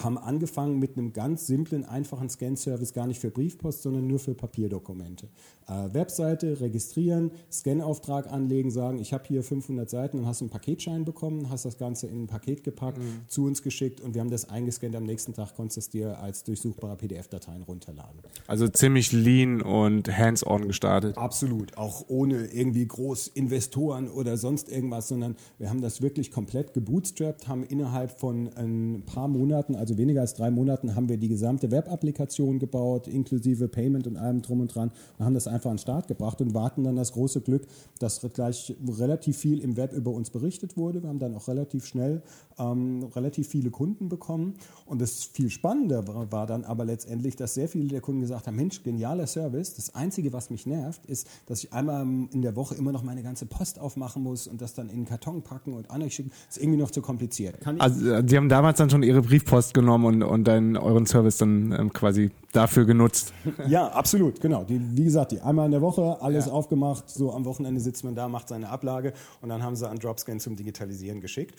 haben 0.02 0.18
angefangen 0.18 0.78
mit 0.78 0.96
einem 0.96 1.12
ganz 1.12 1.46
simplen, 1.46 1.84
einfachen 1.84 2.28
Scan-Service, 2.28 2.92
gar 2.92 3.06
nicht 3.06 3.20
für 3.20 3.30
Briefpost, 3.30 3.82
sondern 3.82 4.06
nur 4.06 4.18
für 4.18 4.34
Papierdokumente. 4.34 5.28
Äh, 5.66 5.94
Webseite, 5.94 6.60
registrieren, 6.60 7.30
Scanauftrag 7.50 8.30
anlegen, 8.30 8.70
sagen, 8.70 8.98
ich 8.98 9.12
habe 9.12 9.24
hier 9.26 9.42
500 9.42 9.88
Seiten 9.88 10.18
und 10.18 10.26
hast 10.26 10.42
einen 10.42 10.50
Paketschein 10.50 11.04
bekommen, 11.04 11.48
hast 11.48 11.64
das 11.64 11.78
Ganze 11.78 12.06
in 12.06 12.24
ein 12.24 12.26
Paket 12.26 12.64
gepackt, 12.64 12.98
mhm. 12.98 13.22
zu 13.28 13.44
uns 13.44 13.62
geschickt 13.62 14.00
und 14.00 14.14
wir 14.14 14.20
haben 14.20 14.30
das 14.30 14.48
eingescannt. 14.48 14.94
Am 14.94 15.04
nächsten 15.04 15.32
Tag 15.32 15.54
konntest 15.54 15.76
du 15.76 15.80
es 15.80 15.88
dir 15.90 16.18
als 16.18 16.44
durchsuchbare 16.44 16.96
PDF-Dateien 16.96 17.62
runterladen. 17.62 18.20
Also 18.46 18.68
ziemlich 18.68 19.12
lean 19.12 19.62
und 19.62 20.16
hands-on 20.16 20.66
gestartet. 20.66 21.16
Absolut, 21.16 21.78
auch 21.78 22.04
ohne 22.08 22.46
irgendwie 22.46 22.86
groß 22.86 23.28
Investoren 23.28 24.08
oder 24.08 24.36
sonst 24.36 24.68
irgendwas, 24.70 25.08
sondern 25.08 25.36
wir 25.58 25.70
haben 25.70 25.80
das 25.80 26.02
wirklich 26.02 26.30
komplett 26.30 26.74
gebootstrapped, 26.74 27.48
haben 27.48 27.64
innerhalb 27.64 28.10
von 28.10 28.50
ein 28.54 29.02
paar 29.06 29.28
Monaten, 29.28 29.74
also 29.84 29.98
weniger 29.98 30.22
als 30.22 30.32
drei 30.32 30.50
Monaten, 30.50 30.94
haben 30.94 31.10
wir 31.10 31.18
die 31.18 31.28
gesamte 31.28 31.70
Web-Applikation 31.70 32.58
gebaut, 32.58 33.06
inklusive 33.06 33.68
Payment 33.68 34.06
und 34.06 34.16
allem 34.16 34.40
drum 34.40 34.60
und 34.60 34.74
dran 34.74 34.90
und 35.18 35.24
haben 35.24 35.34
das 35.34 35.46
einfach 35.46 35.70
an 35.70 35.76
den 35.76 35.82
Start 35.82 36.08
gebracht 36.08 36.40
und 36.40 36.54
warten 36.54 36.84
dann 36.84 36.96
das 36.96 37.12
große 37.12 37.42
Glück, 37.42 37.66
dass 37.98 38.22
gleich 38.32 38.74
relativ 38.98 39.36
viel 39.36 39.60
im 39.60 39.76
Web 39.76 39.92
über 39.92 40.10
uns 40.10 40.30
berichtet 40.30 40.78
wurde. 40.78 41.02
Wir 41.02 41.10
haben 41.10 41.18
dann 41.18 41.34
auch 41.34 41.48
relativ 41.48 41.84
schnell 41.84 42.22
ähm, 42.58 43.04
relativ 43.14 43.48
viele 43.48 43.70
Kunden 43.70 44.08
bekommen. 44.08 44.54
Und 44.86 45.00
das 45.00 45.24
viel 45.24 45.50
Spannende 45.50 46.06
war, 46.06 46.30
war, 46.32 46.46
dann 46.46 46.64
aber 46.64 46.84
letztendlich, 46.84 47.36
dass 47.36 47.54
sehr 47.54 47.68
viele 47.68 47.88
der 47.88 48.00
Kunden 48.00 48.20
gesagt 48.20 48.46
haben, 48.46 48.56
Mensch, 48.56 48.82
genialer 48.82 49.26
Service. 49.26 49.74
Das 49.74 49.94
Einzige, 49.94 50.32
was 50.32 50.50
mich 50.50 50.66
nervt, 50.66 51.04
ist, 51.06 51.28
dass 51.46 51.64
ich 51.64 51.72
einmal 51.72 52.02
in 52.32 52.42
der 52.42 52.56
Woche 52.56 52.74
immer 52.74 52.92
noch 52.92 53.02
meine 53.02 53.22
ganze 53.22 53.46
Post 53.46 53.78
aufmachen 53.78 54.22
muss 54.22 54.46
und 54.46 54.60
das 54.60 54.74
dann 54.74 54.88
in 54.88 54.96
einen 54.96 55.04
Karton 55.06 55.42
packen 55.42 55.74
und 55.74 55.90
an 55.90 56.02
euch 56.02 56.14
schicken. 56.14 56.30
Das 56.46 56.56
ist 56.56 56.62
irgendwie 56.62 56.78
noch 56.78 56.90
zu 56.90 57.02
kompliziert. 57.02 57.56
also 57.78 58.22
Sie 58.26 58.36
haben 58.36 58.48
damals 58.48 58.78
dann 58.78 58.90
schon 58.90 59.02
Ihre 59.02 59.22
Briefpost 59.22 59.73
genommen 59.74 60.06
und, 60.06 60.22
und 60.22 60.44
dann 60.44 60.76
euren 60.76 61.06
Service 61.06 61.36
dann 61.36 61.72
ähm, 61.78 61.92
quasi 61.92 62.30
dafür 62.54 62.84
genutzt. 62.84 63.32
Ja, 63.68 63.88
absolut, 63.88 64.40
genau. 64.40 64.64
Die, 64.64 64.80
wie 64.96 65.04
gesagt, 65.04 65.32
die 65.32 65.40
einmal 65.40 65.66
in 65.66 65.72
der 65.72 65.80
Woche, 65.80 66.18
alles 66.20 66.46
ja. 66.46 66.52
aufgemacht, 66.52 67.08
so 67.08 67.32
am 67.32 67.44
Wochenende 67.44 67.80
sitzt 67.80 68.04
man 68.04 68.14
da, 68.14 68.28
macht 68.28 68.48
seine 68.48 68.68
Ablage 68.68 69.12
und 69.40 69.48
dann 69.48 69.62
haben 69.62 69.76
sie 69.76 69.88
an 69.88 69.98
Dropscan 69.98 70.38
zum 70.38 70.56
Digitalisieren 70.56 71.20
geschickt. 71.20 71.54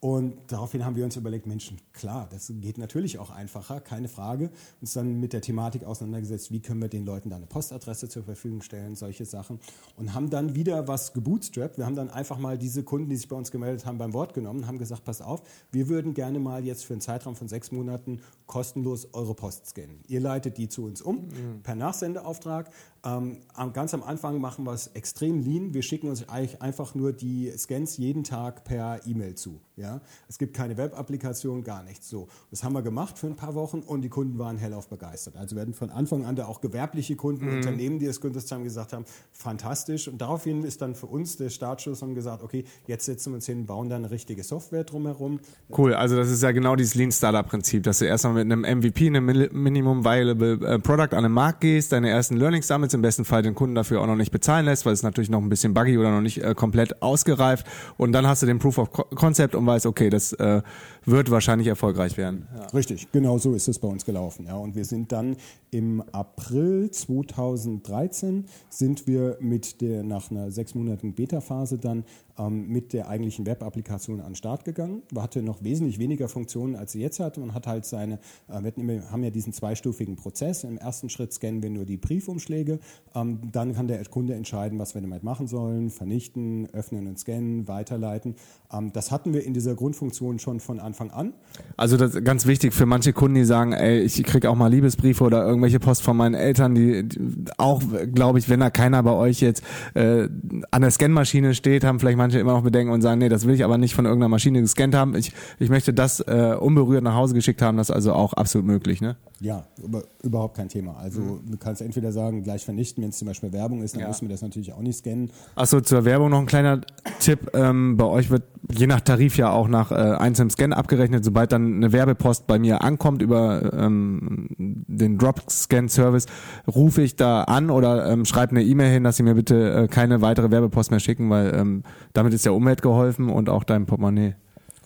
Und 0.00 0.36
daraufhin 0.46 0.84
haben 0.84 0.94
wir 0.94 1.04
uns 1.04 1.16
überlegt, 1.16 1.46
Menschen, 1.46 1.80
klar, 1.92 2.28
das 2.30 2.52
geht 2.60 2.78
natürlich 2.78 3.18
auch 3.18 3.30
einfacher, 3.30 3.80
keine 3.80 4.06
Frage. 4.06 4.50
Uns 4.80 4.92
dann 4.92 5.18
mit 5.18 5.32
der 5.32 5.40
Thematik 5.40 5.82
auseinandergesetzt, 5.82 6.52
wie 6.52 6.60
können 6.60 6.80
wir 6.80 6.88
den 6.88 7.04
Leuten 7.04 7.30
da 7.30 7.36
eine 7.36 7.46
Postadresse 7.46 8.08
zur 8.08 8.22
Verfügung 8.22 8.62
stellen, 8.62 8.94
solche 8.94 9.24
Sachen. 9.24 9.58
Und 9.96 10.14
haben 10.14 10.30
dann 10.30 10.54
wieder 10.54 10.86
was 10.86 11.14
gebootstrapped. 11.14 11.78
Wir 11.78 11.86
haben 11.86 11.96
dann 11.96 12.10
einfach 12.10 12.38
mal 12.38 12.56
diese 12.56 12.84
Kunden, 12.84 13.10
die 13.10 13.16
sich 13.16 13.26
bei 13.26 13.34
uns 13.34 13.50
gemeldet 13.50 13.86
haben, 13.86 13.98
beim 13.98 14.12
Wort 14.12 14.34
genommen, 14.34 14.68
haben 14.68 14.78
gesagt, 14.78 15.02
pass 15.02 15.20
auf, 15.20 15.42
wir 15.72 15.88
würden 15.88 16.14
gerne 16.14 16.38
mal 16.38 16.64
jetzt 16.64 16.84
für 16.84 16.94
einen 16.94 17.00
Zeitraum 17.00 17.34
von 17.34 17.48
sechs 17.48 17.72
Monaten 17.72 18.20
kostenlos 18.46 19.08
eure 19.14 19.34
Post 19.34 19.66
scannen. 19.66 19.98
Ihr 20.06 20.20
leitet 20.20 20.37
die 20.46 20.68
zu 20.68 20.84
uns 20.84 21.02
um, 21.02 21.16
mhm. 21.16 21.62
per 21.62 21.74
Nachsendeauftrag. 21.74 22.70
Ähm, 23.04 23.38
ganz 23.72 23.94
am 23.94 24.02
Anfang 24.02 24.40
machen 24.40 24.64
wir 24.64 24.72
es 24.72 24.88
extrem 24.88 25.40
lean. 25.40 25.74
Wir 25.74 25.82
schicken 25.82 26.08
uns 26.08 26.28
eigentlich 26.28 26.60
einfach 26.62 26.94
nur 26.94 27.12
die 27.12 27.52
Scans 27.56 27.96
jeden 27.96 28.24
Tag 28.24 28.64
per 28.64 29.06
E-Mail 29.06 29.34
zu. 29.34 29.60
Ja? 29.76 30.00
Es 30.28 30.38
gibt 30.38 30.54
keine 30.54 30.76
Web-Applikation, 30.76 31.62
gar 31.62 31.82
nichts. 31.84 32.08
So, 32.08 32.28
das 32.50 32.64
haben 32.64 32.72
wir 32.72 32.82
gemacht 32.82 33.18
für 33.18 33.28
ein 33.28 33.36
paar 33.36 33.54
Wochen 33.54 33.80
und 33.80 34.02
die 34.02 34.08
Kunden 34.08 34.38
waren 34.38 34.58
hellauf 34.58 34.88
begeistert. 34.88 35.36
Also 35.36 35.56
werden 35.56 35.74
von 35.74 35.90
Anfang 35.90 36.24
an 36.24 36.36
da 36.36 36.46
auch 36.46 36.60
gewerbliche 36.60 37.16
Kunden, 37.16 37.46
mhm. 37.46 37.56
Unternehmen, 37.56 37.98
die 37.98 38.06
das 38.06 38.20
genutzt 38.20 38.50
haben, 38.50 38.64
gesagt 38.64 38.92
haben, 38.92 39.04
fantastisch. 39.30 40.08
Und 40.08 40.20
daraufhin 40.20 40.64
ist 40.64 40.82
dann 40.82 40.94
für 40.94 41.06
uns 41.06 41.36
der 41.36 41.50
Startschuss 41.50 42.02
und 42.02 42.14
gesagt, 42.14 42.42
okay, 42.42 42.64
jetzt 42.86 43.06
setzen 43.06 43.32
wir 43.32 43.36
uns 43.36 43.46
hin, 43.46 43.66
bauen 43.66 43.88
da 43.88 43.96
eine 43.96 44.10
richtige 44.10 44.42
Software 44.42 44.84
drumherum. 44.84 45.40
Cool, 45.76 45.94
also 45.94 46.16
das 46.16 46.30
ist 46.30 46.42
ja 46.42 46.50
genau 46.50 46.74
dieses 46.74 46.94
Lean 46.94 47.12
Startup 47.12 47.46
Prinzip, 47.46 47.84
dass 47.84 48.00
du 48.00 48.06
erstmal 48.06 48.44
mit 48.44 48.52
einem 48.52 48.78
MVP, 48.78 49.06
einem 49.06 49.24
Minimum 49.52 50.04
Viable 50.04 50.54
äh, 50.66 50.78
Product 50.78 51.16
an 51.16 51.22
den 51.22 51.32
Markt 51.32 51.60
gehst, 51.60 51.92
deine 51.92 52.10
ersten 52.10 52.36
Learnings 52.36 52.66
sammelst, 52.66 52.87
im 52.94 53.02
besten 53.02 53.24
Fall 53.24 53.42
den 53.42 53.54
Kunden 53.54 53.74
dafür 53.74 54.00
auch 54.00 54.06
noch 54.06 54.16
nicht 54.16 54.30
bezahlen 54.30 54.64
lässt, 54.66 54.86
weil 54.86 54.92
es 54.92 55.02
natürlich 55.02 55.30
noch 55.30 55.40
ein 55.40 55.48
bisschen 55.48 55.74
buggy 55.74 55.98
oder 55.98 56.10
noch 56.10 56.20
nicht 56.20 56.42
äh, 56.42 56.54
komplett 56.54 57.02
ausgereift. 57.02 57.66
Und 57.96 58.12
dann 58.12 58.26
hast 58.26 58.42
du 58.42 58.46
den 58.46 58.58
Proof 58.58 58.78
of 58.78 58.90
Concept 58.92 59.54
und 59.54 59.66
weißt, 59.66 59.86
okay, 59.86 60.10
das 60.10 60.32
äh, 60.34 60.62
wird 61.04 61.30
wahrscheinlich 61.30 61.68
erfolgreich 61.68 62.16
werden. 62.16 62.46
Ja. 62.56 62.66
Richtig, 62.66 63.10
genau 63.12 63.38
so 63.38 63.54
ist 63.54 63.68
es 63.68 63.78
bei 63.78 63.88
uns 63.88 64.04
gelaufen. 64.04 64.46
Ja. 64.46 64.56
Und 64.56 64.74
wir 64.74 64.84
sind 64.84 65.12
dann 65.12 65.36
im 65.70 66.02
April 66.12 66.90
2013 66.90 68.46
sind 68.70 69.06
wir 69.06 69.36
mit 69.40 69.80
der 69.80 70.02
nach 70.02 70.30
einer 70.30 70.50
sechsmonatigen 70.50 71.14
Beta-Phase 71.14 71.78
dann 71.78 72.04
ähm, 72.38 72.68
mit 72.68 72.92
der 72.92 73.08
eigentlichen 73.08 73.46
Web-Applikation 73.46 74.20
an 74.20 74.30
den 74.30 74.34
Start 74.34 74.64
gegangen. 74.64 75.02
Wir 75.10 75.22
hatten 75.22 75.44
noch 75.44 75.62
wesentlich 75.62 75.98
weniger 75.98 76.28
Funktionen, 76.28 76.76
als 76.76 76.92
sie 76.92 77.00
jetzt 77.00 77.20
hat. 77.20 77.38
Man 77.38 77.54
hat 77.54 77.66
halt 77.66 77.84
seine, 77.84 78.18
äh, 78.48 78.62
wir 78.76 79.10
haben 79.10 79.22
ja 79.22 79.30
diesen 79.30 79.52
zweistufigen 79.52 80.16
Prozess. 80.16 80.64
Im 80.64 80.78
ersten 80.78 81.08
Schritt 81.08 81.32
scannen 81.32 81.62
wir 81.62 81.70
nur 81.70 81.84
die 81.84 81.96
Briefumschläge. 81.96 82.78
Ähm, 83.14 83.40
dann 83.52 83.74
kann 83.74 83.88
der 83.88 84.04
Kunde 84.04 84.34
entscheiden, 84.34 84.78
was 84.78 84.94
wir 84.94 85.02
damit 85.02 85.22
machen 85.22 85.46
sollen, 85.46 85.90
vernichten, 85.90 86.68
öffnen 86.72 87.06
und 87.06 87.18
scannen, 87.18 87.68
weiterleiten. 87.68 88.36
Ähm, 88.72 88.92
das 88.92 89.10
hatten 89.10 89.34
wir 89.34 89.44
in 89.44 89.54
dieser 89.54 89.74
Grundfunktion 89.74 90.38
schon 90.38 90.60
von 90.60 90.80
Anfang 90.80 91.10
an. 91.10 91.32
Also 91.76 91.96
das 91.96 92.14
ist 92.14 92.24
ganz 92.24 92.46
wichtig 92.46 92.74
für 92.74 92.86
manche 92.86 93.12
Kunden, 93.12 93.36
die 93.36 93.44
sagen, 93.44 93.72
ey, 93.72 94.00
ich 94.00 94.22
kriege 94.24 94.50
auch 94.50 94.54
mal 94.54 94.68
Liebesbriefe 94.68 95.24
oder 95.24 95.44
irgendwelche 95.44 95.80
Post 95.80 96.02
von 96.02 96.16
meinen 96.16 96.34
Eltern, 96.34 96.74
die, 96.74 97.08
die 97.08 97.20
auch, 97.56 97.82
glaube 98.14 98.38
ich, 98.38 98.48
wenn 98.48 98.60
da 98.60 98.70
keiner 98.70 99.02
bei 99.02 99.12
euch 99.12 99.40
jetzt 99.40 99.62
äh, 99.94 100.28
an 100.70 100.82
der 100.82 100.90
Scanmaschine 100.90 101.54
steht, 101.54 101.84
haben 101.84 101.98
vielleicht 101.98 102.18
manche 102.28 102.40
immer 102.40 102.52
noch 102.52 102.62
Bedenken 102.62 102.92
und 102.92 103.00
sagen, 103.00 103.18
nee, 103.18 103.30
das 103.30 103.46
will 103.46 103.54
ich 103.54 103.64
aber 103.64 103.78
nicht 103.78 103.94
von 103.94 104.04
irgendeiner 104.04 104.28
Maschine 104.28 104.60
gescannt 104.60 104.94
haben. 104.94 105.14
Ich, 105.14 105.32
ich 105.58 105.70
möchte 105.70 105.94
das 105.94 106.20
äh, 106.20 106.54
unberührt 106.60 107.02
nach 107.02 107.14
Hause 107.14 107.34
geschickt 107.34 107.62
haben. 107.62 107.78
Das 107.78 107.88
ist 107.88 107.94
also 107.94 108.12
auch 108.12 108.34
absolut 108.34 108.66
möglich, 108.66 109.00
ne? 109.00 109.16
Ja, 109.40 109.64
über, 109.82 110.02
überhaupt 110.22 110.56
kein 110.56 110.68
Thema. 110.68 110.96
Also 110.98 111.20
mhm. 111.20 111.50
du 111.50 111.56
kannst 111.56 111.80
entweder 111.80 112.12
sagen, 112.12 112.42
gleich 112.42 112.64
vernichten, 112.64 113.02
wenn 113.02 113.10
es 113.10 113.18
zum 113.18 113.28
Beispiel 113.28 113.52
Werbung 113.52 113.82
ist, 113.82 113.94
dann 113.94 114.02
ja. 114.02 114.08
müssen 114.08 114.28
wir 114.28 114.28
das 114.28 114.42
natürlich 114.42 114.74
auch 114.74 114.80
nicht 114.80 114.98
scannen. 114.98 115.30
Achso, 115.54 115.80
zur 115.80 116.04
Werbung 116.04 116.30
noch 116.30 116.40
ein 116.40 116.46
kleiner 116.46 116.82
Tipp. 117.20 117.50
Ähm, 117.54 117.96
bei 117.96 118.04
euch 118.04 118.28
wird 118.28 118.42
je 118.70 118.86
nach 118.86 119.00
Tarif 119.00 119.36
ja 119.36 119.50
auch 119.50 119.68
nach 119.68 119.90
äh, 119.90 119.94
einzelnem 119.94 120.50
Scan 120.50 120.72
abgerechnet. 120.72 121.24
Sobald 121.24 121.52
dann 121.52 121.76
eine 121.76 121.92
Werbepost 121.92 122.46
bei 122.46 122.58
mir 122.58 122.82
ankommt 122.82 123.22
über 123.22 123.72
ähm, 123.72 124.48
den 124.58 125.18
Drop-Scan-Service, 125.18 126.26
rufe 126.66 127.02
ich 127.02 127.16
da 127.16 127.42
an 127.42 127.70
oder 127.70 128.10
ähm, 128.10 128.24
schreibe 128.24 128.52
eine 128.52 128.64
E-Mail 128.64 128.92
hin, 128.92 129.04
dass 129.04 129.16
sie 129.16 129.22
mir 129.22 129.34
bitte 129.34 129.72
äh, 129.72 129.88
keine 129.88 130.20
weitere 130.20 130.50
Werbepost 130.50 130.90
mehr 130.90 131.00
schicken, 131.00 131.30
weil 131.30 131.54
ähm, 131.54 131.82
damit 132.12 132.34
ist 132.34 132.44
der 132.44 132.54
Umwelt 132.54 132.82
geholfen 132.82 133.30
und 133.30 133.48
auch 133.48 133.64
deinem 133.64 133.86
Portemonnaie. 133.86 134.34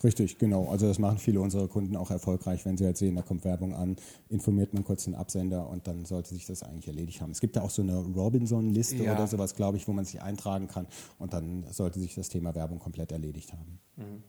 Richtig, 0.05 0.39
genau. 0.39 0.69
Also 0.69 0.87
das 0.87 0.99
machen 0.99 1.19
viele 1.19 1.41
unserer 1.41 1.69
Kunden 1.69 1.97
auch 1.97 2.11
erfolgreich, 2.11 2.65
wenn 2.65 2.77
sie 2.77 2.85
halt 2.85 2.97
sehen, 2.97 3.15
da 3.15 3.23
kommt 3.23 3.45
Werbung 3.45 3.75
an, 3.75 3.97
informiert 4.29 4.75
man 4.75 4.85
kurz 4.85 5.05
den 5.05 5.15
Absender 5.15 5.69
und 5.69 5.87
dann 5.87 6.05
sollte 6.05 6.31
sich 6.31 6.47
das 6.47 6.63
eigentlich 6.63 6.89
erledigt 6.89 7.21
haben. 7.21 7.31
Es 7.31 7.41
gibt 7.41 7.57
ja 7.57 7.63
auch 7.63 7.71
so 7.71 7.83
eine 7.83 7.97
Robinson-Liste 7.97 9.05
ja. 9.05 9.15
oder 9.15 9.27
sowas, 9.27 9.55
glaube 9.55 9.77
ich, 9.77 9.87
wo 9.87 9.93
man 9.93 10.05
sich 10.05 10.21
eintragen 10.21 10.67
kann 10.67 10.87
und 11.19 11.33
dann 11.33 11.65
sollte 11.71 12.01
sich 12.01 12.15
das 12.15 12.29
Thema 12.29 12.55
Werbung 12.55 12.79
komplett 12.79 13.13
erledigt 13.13 13.53
haben. 13.53 13.79
Mhm. 13.97 14.23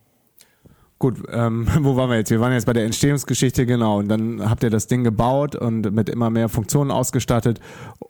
Gut, 0.98 1.18
ähm, 1.32 1.66
wo 1.80 1.96
waren 1.96 2.10
wir 2.10 2.16
jetzt? 2.16 2.30
Wir 2.30 2.40
waren 2.40 2.52
jetzt 2.52 2.66
bei 2.66 2.72
der 2.72 2.84
Entstehungsgeschichte, 2.84 3.66
genau. 3.66 3.98
Und 3.98 4.08
dann 4.08 4.48
habt 4.48 4.62
ihr 4.62 4.70
das 4.70 4.86
Ding 4.86 5.04
gebaut 5.04 5.56
und 5.56 5.92
mit 5.92 6.08
immer 6.08 6.30
mehr 6.30 6.48
Funktionen 6.48 6.90
ausgestattet. 6.90 7.60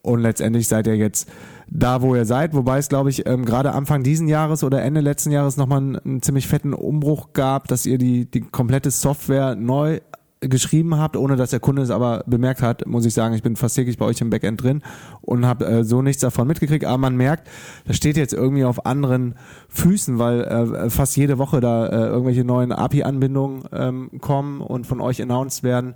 Und 0.03 0.21
letztendlich 0.21 0.69
seid 0.69 0.87
ihr 0.87 0.97
jetzt 0.97 1.29
da, 1.69 2.03
wo 2.03 2.15
ihr 2.15 2.25
seid. 2.25 2.55
Wobei 2.55 2.79
es, 2.79 2.89
glaube 2.89 3.11
ich, 3.11 3.27
ähm, 3.27 3.45
gerade 3.45 3.73
Anfang 3.73 4.03
diesen 4.03 4.29
Jahres 4.29 4.63
oder 4.63 4.83
Ende 4.83 5.01
letzten 5.01 5.31
Jahres 5.31 5.57
nochmal 5.57 5.79
einen, 5.79 5.97
einen 5.97 6.23
ziemlich 6.23 6.47
fetten 6.47 6.75
Umbruch 6.75 7.33
gab, 7.33 7.69
dass 7.69 7.87
ihr 7.87 7.99
die, 7.99 8.31
die 8.31 8.43
komplette 8.43 8.91
Software 8.91 9.55
neu 9.55 10.01
geschrieben 10.49 10.97
habt, 10.97 11.17
ohne 11.17 11.37
dass 11.37 11.51
der 11.51 11.61
Kunde 11.61 11.83
es 11.83 11.91
aber 11.91 12.25
bemerkt 12.27 12.63
hat, 12.63 12.87
muss 12.87 13.05
ich 13.05 13.15
sagen, 13.15 13.35
ich 13.35 13.43
bin 13.43 13.57
fast 13.57 13.75
täglich 13.75 13.99
bei 13.99 14.05
euch 14.05 14.21
im 14.21 14.31
Backend 14.31 14.63
drin 14.63 14.83
und 15.21 15.47
habe 15.47 15.67
äh, 15.67 15.85
so 15.85 16.03
nichts 16.03 16.21
davon 16.21 16.47
mitgekriegt. 16.47 16.85
Aber 16.85 16.99
man 16.99 17.17
merkt, 17.17 17.49
das 17.87 17.97
steht 17.97 18.17
jetzt 18.17 18.33
irgendwie 18.33 18.65
auf 18.65 18.87
anderen 18.87 19.35
Füßen, 19.69 20.19
weil 20.19 20.43
äh, 20.43 20.91
fast 20.91 21.17
jede 21.17 21.39
Woche 21.39 21.61
da 21.61 21.87
äh, 21.87 22.07
irgendwelche 22.07 22.45
neuen 22.45 22.73
API-Anbindungen 22.73 23.65
ähm, 23.73 24.11
kommen 24.21 24.61
und 24.61 24.87
von 24.87 25.01
euch 25.01 25.21
announced 25.23 25.63
werden. 25.63 25.95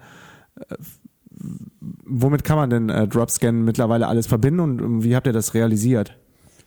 Äh, 0.57 0.77
womit 2.05 2.45
kann 2.45 2.57
man 2.57 2.71
denn 2.71 2.89
äh, 2.89 3.07
Dropscan 3.07 3.65
mittlerweile 3.65 4.09
alles 4.09 4.27
verbinden 4.27 4.61
und 4.61 5.05
wie 5.05 5.15
habt 5.15 5.27
ihr 5.27 5.33
das 5.33 5.55
realisiert? 5.55 6.17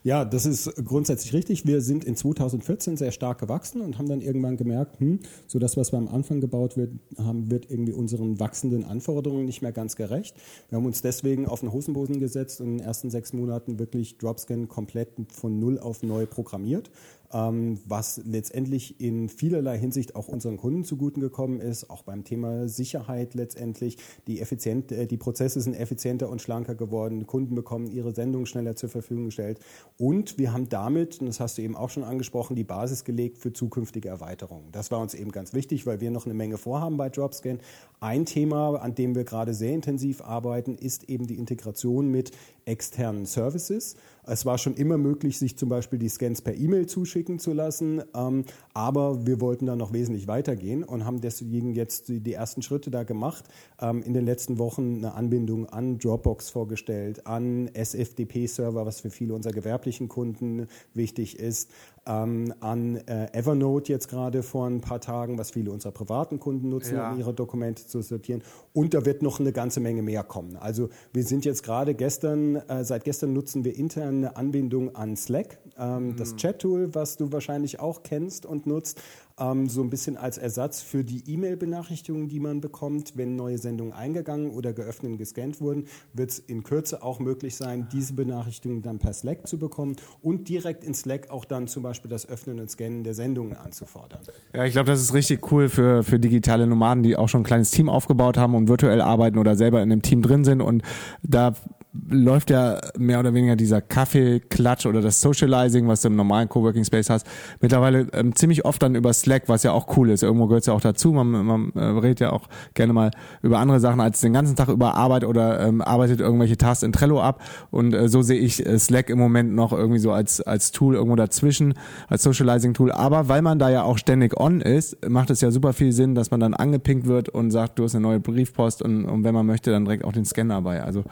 Ja, 0.04 0.26
das 0.26 0.48
ist 0.48 0.84
grundsätzlich 0.84 1.32
richtig. 1.34 1.68
Wir 1.68 1.80
sind 1.82 2.04
in 2.04 2.16
2014 2.16 2.98
sehr 2.98 3.12
stark 3.12 3.38
gewachsen 3.38 3.82
und 3.82 4.00
haben 4.00 4.10
dann 4.10 4.20
irgendwann 4.20 4.58
gemerkt, 4.58 5.00
hm, 5.00 5.20
so 5.46 5.60
das, 5.60 5.78
was 5.78 5.94
wir 5.94 6.00
am 6.00 6.08
Anfang 6.08 6.42
gebaut 6.42 6.76
wird, 6.76 6.94
haben, 7.20 7.52
wird 7.52 7.70
irgendwie 7.70 7.94
unseren 7.94 8.40
wachsenden 8.40 8.84
Anforderungen 8.84 9.46
nicht 9.46 9.62
mehr 9.62 9.72
ganz 9.72 9.96
gerecht. 9.96 10.36
Wir 10.70 10.78
haben 10.78 10.88
uns 10.88 11.04
deswegen 11.04 11.46
auf 11.46 11.60
den 11.60 11.72
Hosenboden 11.72 12.20
gesetzt 12.20 12.62
und 12.62 12.68
in 12.68 12.78
den 12.80 12.86
ersten 12.88 13.12
sechs 13.12 13.32
Monaten 13.32 13.78
wirklich 13.78 14.18
Dropscan 14.18 14.68
komplett 14.68 15.10
von 15.32 15.60
null 15.60 15.78
auf 15.78 16.02
neu 16.02 16.26
programmiert 16.26 16.90
was 17.34 18.22
letztendlich 18.26 19.00
in 19.00 19.30
vielerlei 19.30 19.78
Hinsicht 19.78 20.16
auch 20.16 20.28
unseren 20.28 20.58
Kunden 20.58 20.84
zuguten 20.84 21.22
gekommen 21.22 21.60
ist, 21.60 21.90
auch 21.90 22.04
beim 22.04 22.24
Thema 22.24 22.68
Sicherheit 22.68 23.34
letztendlich. 23.34 23.98
Die, 24.28 24.42
effizient, 24.42 24.92
äh, 24.92 25.08
die 25.08 25.18
Prozesse 25.18 25.62
sind 25.62 25.74
effizienter 25.74 26.30
und 26.30 26.42
schlanker 26.42 26.76
geworden, 26.76 27.28
Kunden 27.28 27.56
bekommen 27.56 27.88
ihre 27.88 28.14
Sendungen 28.14 28.46
schneller 28.46 28.76
zur 28.76 28.90
Verfügung 28.90 29.26
gestellt 29.26 29.60
und 29.98 30.38
wir 30.38 30.54
haben 30.54 30.70
damit, 30.70 31.20
und 31.20 31.28
das 31.28 31.40
hast 31.40 31.58
du 31.58 31.62
eben 31.62 31.76
auch 31.76 31.90
schon 31.90 32.04
angesprochen, 32.04 32.56
die 32.56 32.64
Basis 32.64 33.04
gelegt 33.04 33.38
für 33.38 33.54
zukünftige 33.54 34.10
Erweiterungen. 34.10 34.72
Das 34.72 34.92
war 34.92 35.00
uns 35.00 35.14
eben 35.14 35.32
ganz 35.32 35.54
wichtig, 35.54 35.86
weil 35.86 36.02
wir 36.02 36.12
noch 36.12 36.26
eine 36.26 36.34
Menge 36.34 36.58
vorhaben 36.58 36.98
bei 36.98 37.10
Dropscan. 37.10 37.60
Ein 38.00 38.26
Thema, 38.26 38.76
an 38.82 38.96
dem 38.96 39.16
wir 39.16 39.24
gerade 39.24 39.54
sehr 39.54 39.74
intensiv 39.74 40.22
arbeiten, 40.22 40.76
ist 40.76 41.10
eben 41.10 41.28
die 41.28 41.38
Integration 41.38 42.10
mit 42.10 42.32
externen 42.66 43.26
Services. 43.26 43.96
Es 44.26 44.46
war 44.46 44.58
schon 44.58 44.76
immer 44.76 44.98
möglich, 44.98 45.38
sich 45.38 45.58
zum 45.58 45.70
Beispiel 45.70 45.98
die 45.98 46.10
Scans 46.10 46.42
per 46.42 46.56
E-Mail 46.56 46.86
zuschicken 46.86 47.40
zu 47.40 47.54
lassen, 47.54 48.04
ähm, 48.16 48.46
aber 48.74 49.26
wir 49.26 49.42
wollten 49.42 49.66
da 49.66 49.76
noch 49.76 49.94
wesentlich 49.94 50.28
weitergehen 50.28 50.84
und 50.84 51.06
haben 51.06 51.22
deswegen 51.22 51.74
jetzt 51.74 52.10
die, 52.10 52.34
ersten 52.34 52.62
Schritte 52.62 52.92
da 52.92 53.04
gemacht. 53.04 53.46
Ähm, 53.80 54.04
in 54.04 54.14
den 54.14 54.26
letzten 54.26 54.58
Wochen 54.60 54.98
eine 54.98 55.16
Anbindung 55.16 55.68
an 55.68 55.98
Dropbox 55.98 56.50
vorgestellt, 56.50 57.26
an 57.26 57.70
SFDP-Server, 57.74 58.86
was 58.86 59.02
für 59.02 59.10
viele 59.10 59.34
unserer 59.34 59.54
gewerblichen 59.54 60.08
Kunden 60.08 60.68
wichtig 60.94 61.40
ist, 61.40 61.72
ähm, 62.08 62.54
an 62.60 62.96
äh, 63.08 63.28
Evernote 63.34 63.92
jetzt 63.92 64.08
gerade 64.08 64.44
vor 64.44 64.68
ein 64.68 64.82
paar 64.82 65.00
Tagen, 65.00 65.38
was 65.38 65.52
viele 65.52 65.72
unserer 65.72 65.92
privaten 65.92 66.40
Kunden 66.40 66.70
nutzen, 66.70 66.96
ja. 66.96 67.12
um 67.12 67.20
ihre 67.20 67.34
Dokumente 67.34 67.86
zu 67.86 68.02
sortieren. 68.02 68.44
Und 68.74 68.94
da 68.94 69.06
wird 69.06 69.22
noch 69.22 69.40
eine 69.40 69.52
ganze 69.52 69.80
Menge 69.80 70.02
mehr 70.02 70.24
kommen. 70.24 70.58
Also 70.58 70.90
wir 71.14 71.24
sind 71.24 71.46
jetzt 71.46 71.64
gerade 71.64 71.94
gestern, 71.94 72.56
äh, 72.56 72.84
seit 72.84 73.04
gestern 73.04 73.34
nutzen 73.34 73.64
wir 73.64 73.76
interne 73.76 74.36
Anbindung 74.36 74.96
an 74.96 75.16
Slack, 75.16 75.60
ähm, 75.78 76.10
mhm. 76.10 76.16
das 76.18 76.36
Chat-Tool, 76.36 76.96
was 76.96 77.18
du 77.18 77.32
wahrscheinlich 77.32 77.80
auch 77.80 78.04
kennst 78.04 78.46
und 78.46 78.66
nutzt 78.66 79.02
ähm, 79.40 79.70
so 79.70 79.82
ein 79.82 79.90
bisschen 79.90 80.18
als 80.18 80.38
Ersatz 80.38 80.82
für 80.82 81.04
die 81.04 81.24
E-Mail-Benachrichtigungen, 81.32 82.28
die 82.28 82.40
man 82.40 82.62
bekommt, 82.62 83.14
wenn 83.16 83.36
neue 83.36 83.58
Sendungen 83.58 83.94
eingegangen 83.94 84.52
oder 84.52 84.74
geöffnet 84.74 85.14
und 85.14 85.18
gescannt 85.18 85.62
wurden, 85.62 85.86
wird 86.14 86.32
es 86.32 86.40
in 86.40 86.64
Kürze 86.64 87.04
auch 87.04 87.20
möglich 87.20 87.56
sein, 87.56 87.88
diese 87.92 88.14
Benachrichtigungen 88.14 88.82
dann 88.82 89.00
per 89.00 89.14
Slack 89.14 89.48
zu 89.48 89.58
bekommen 89.58 89.96
und 90.22 90.50
direkt 90.50 90.84
in 90.84 90.94
Slack 90.94 91.30
auch 91.30 91.46
dann 91.46 91.68
zum 91.68 91.84
Beispiel 91.84 92.10
das 92.10 92.28
Öffnen 92.28 92.60
und 92.60 92.70
Scannen 92.70 93.04
der 93.04 93.14
Sendungen 93.14 93.56
anzufordern. 93.56 94.22
Ja, 94.54 94.66
ich 94.66 94.74
glaube, 94.74 94.88
das 94.88 95.02
ist 95.02 95.14
richtig 95.14 95.52
cool 95.52 95.70
für, 95.70 96.04
für 96.04 96.20
digitale 96.20 96.68
Nomaden, 96.68 97.04
die 97.04 97.16
auch 97.16 97.30
schon 97.30 97.42
ein 97.42 97.46
kleines 97.46 97.72
Team 97.72 97.90
aufgebaut 97.90 98.38
haben 98.38 98.56
und 98.56 98.68
virtuell 98.68 99.02
arbeiten 99.02 99.38
oder 99.38 99.56
selber 99.56 99.82
in 99.82 99.92
einem 99.92 100.02
Team 100.02 100.22
drin 100.22 100.44
sind 100.44 100.62
und 100.62 100.84
da 101.24 101.54
läuft 101.94 102.50
ja 102.50 102.80
mehr 102.98 103.20
oder 103.20 103.34
weniger 103.34 103.58
dieser 103.58 103.82
Kaffeeklatsch 103.82 104.86
oder 104.86 105.02
das 105.02 105.20
Socializing, 105.20 105.88
was 105.88 106.02
du 106.02 106.08
im 106.08 106.16
normalen 106.16 106.48
Coworking 106.48 106.86
Space 106.86 107.10
hast, 107.10 107.28
mittlerweile 107.60 108.08
ähm, 108.14 108.34
ziemlich 108.34 108.64
oft 108.64 108.82
dann 108.82 108.96
über 108.96 109.12
Slack, 109.12 109.44
was 109.48 109.64
ja 109.64 109.74
auch 109.74 109.98
cool 109.98 110.10
ist. 110.10 110.24
Irgendwo 110.24 110.48
gehört 110.48 110.62
es 110.62 110.68
ja 110.68 110.74
auch 110.74 110.82
dazu. 110.82 111.12
Man, 111.12 111.46
man 111.46 111.72
äh, 111.76 111.84
redet 111.84 112.22
ja 112.22 112.32
auch 112.32 112.48
gerne 112.76 112.94
mal 112.94 113.12
über 113.42 113.60
andere 113.60 113.82
Sachen 113.82 114.00
als 114.00 114.22
den 114.22 114.32
ganzen 114.32 114.56
Tag 114.56 114.70
über 114.70 114.96
Arbeit 114.96 115.26
oder 115.26 115.60
ähm, 115.68 115.82
arbeitet 115.82 116.22
irgendwelche 116.22 116.56
Tasks 116.56 116.84
in 116.84 116.94
Trello 116.94 117.22
ab. 117.22 117.42
Und 117.72 117.94
äh, 117.94 118.08
so 118.08 118.22
sehe 118.22 118.40
ich 118.40 118.66
äh, 118.66 118.80
Slack 118.80 119.10
im 119.10 119.20
Moment 119.20 119.54
noch 119.54 119.74
irgendwie 119.74 120.00
so 120.00 120.14
als, 120.14 120.40
als 120.40 120.72
Tool 120.72 120.96
irgendwo 120.96 121.18
dazwischen, 121.18 121.74
als 122.08 122.24
Socializing 122.24 122.74
Tool. 122.74 122.94
Aber 122.94 123.28
weil 123.28 123.42
man 123.42 123.60
da 123.60 123.70
ja 123.70 123.84
auch 123.84 123.98
ständig 123.98 124.40
on 124.40 124.62
ist, 124.62 124.98
macht 125.10 125.30
es 125.30 125.42
ja 125.42 125.52
super 125.52 125.74
viel 125.74 125.92
Sinn, 125.92 126.16
dass 126.16 126.32
man 126.32 126.40
dann 126.40 126.54
angepinkt 126.54 127.06
wird 127.06 127.28
und 127.28 127.52
sagt, 127.52 127.80
du 127.80 127.84
hast 127.84 127.96
eine 127.96 128.04
neue 128.04 128.22
Briefpost 128.22 128.82
und, 128.82 129.06
und 129.06 129.26
wenn 129.26 129.34
man 129.34 129.46
möchte, 129.46 129.72
dann 129.72 129.84
direkt 129.84 130.06
auch 130.06 130.14
den 130.14 130.24
Scanner 130.24 130.56
dabei. 130.56 130.84
Also 130.84 131.04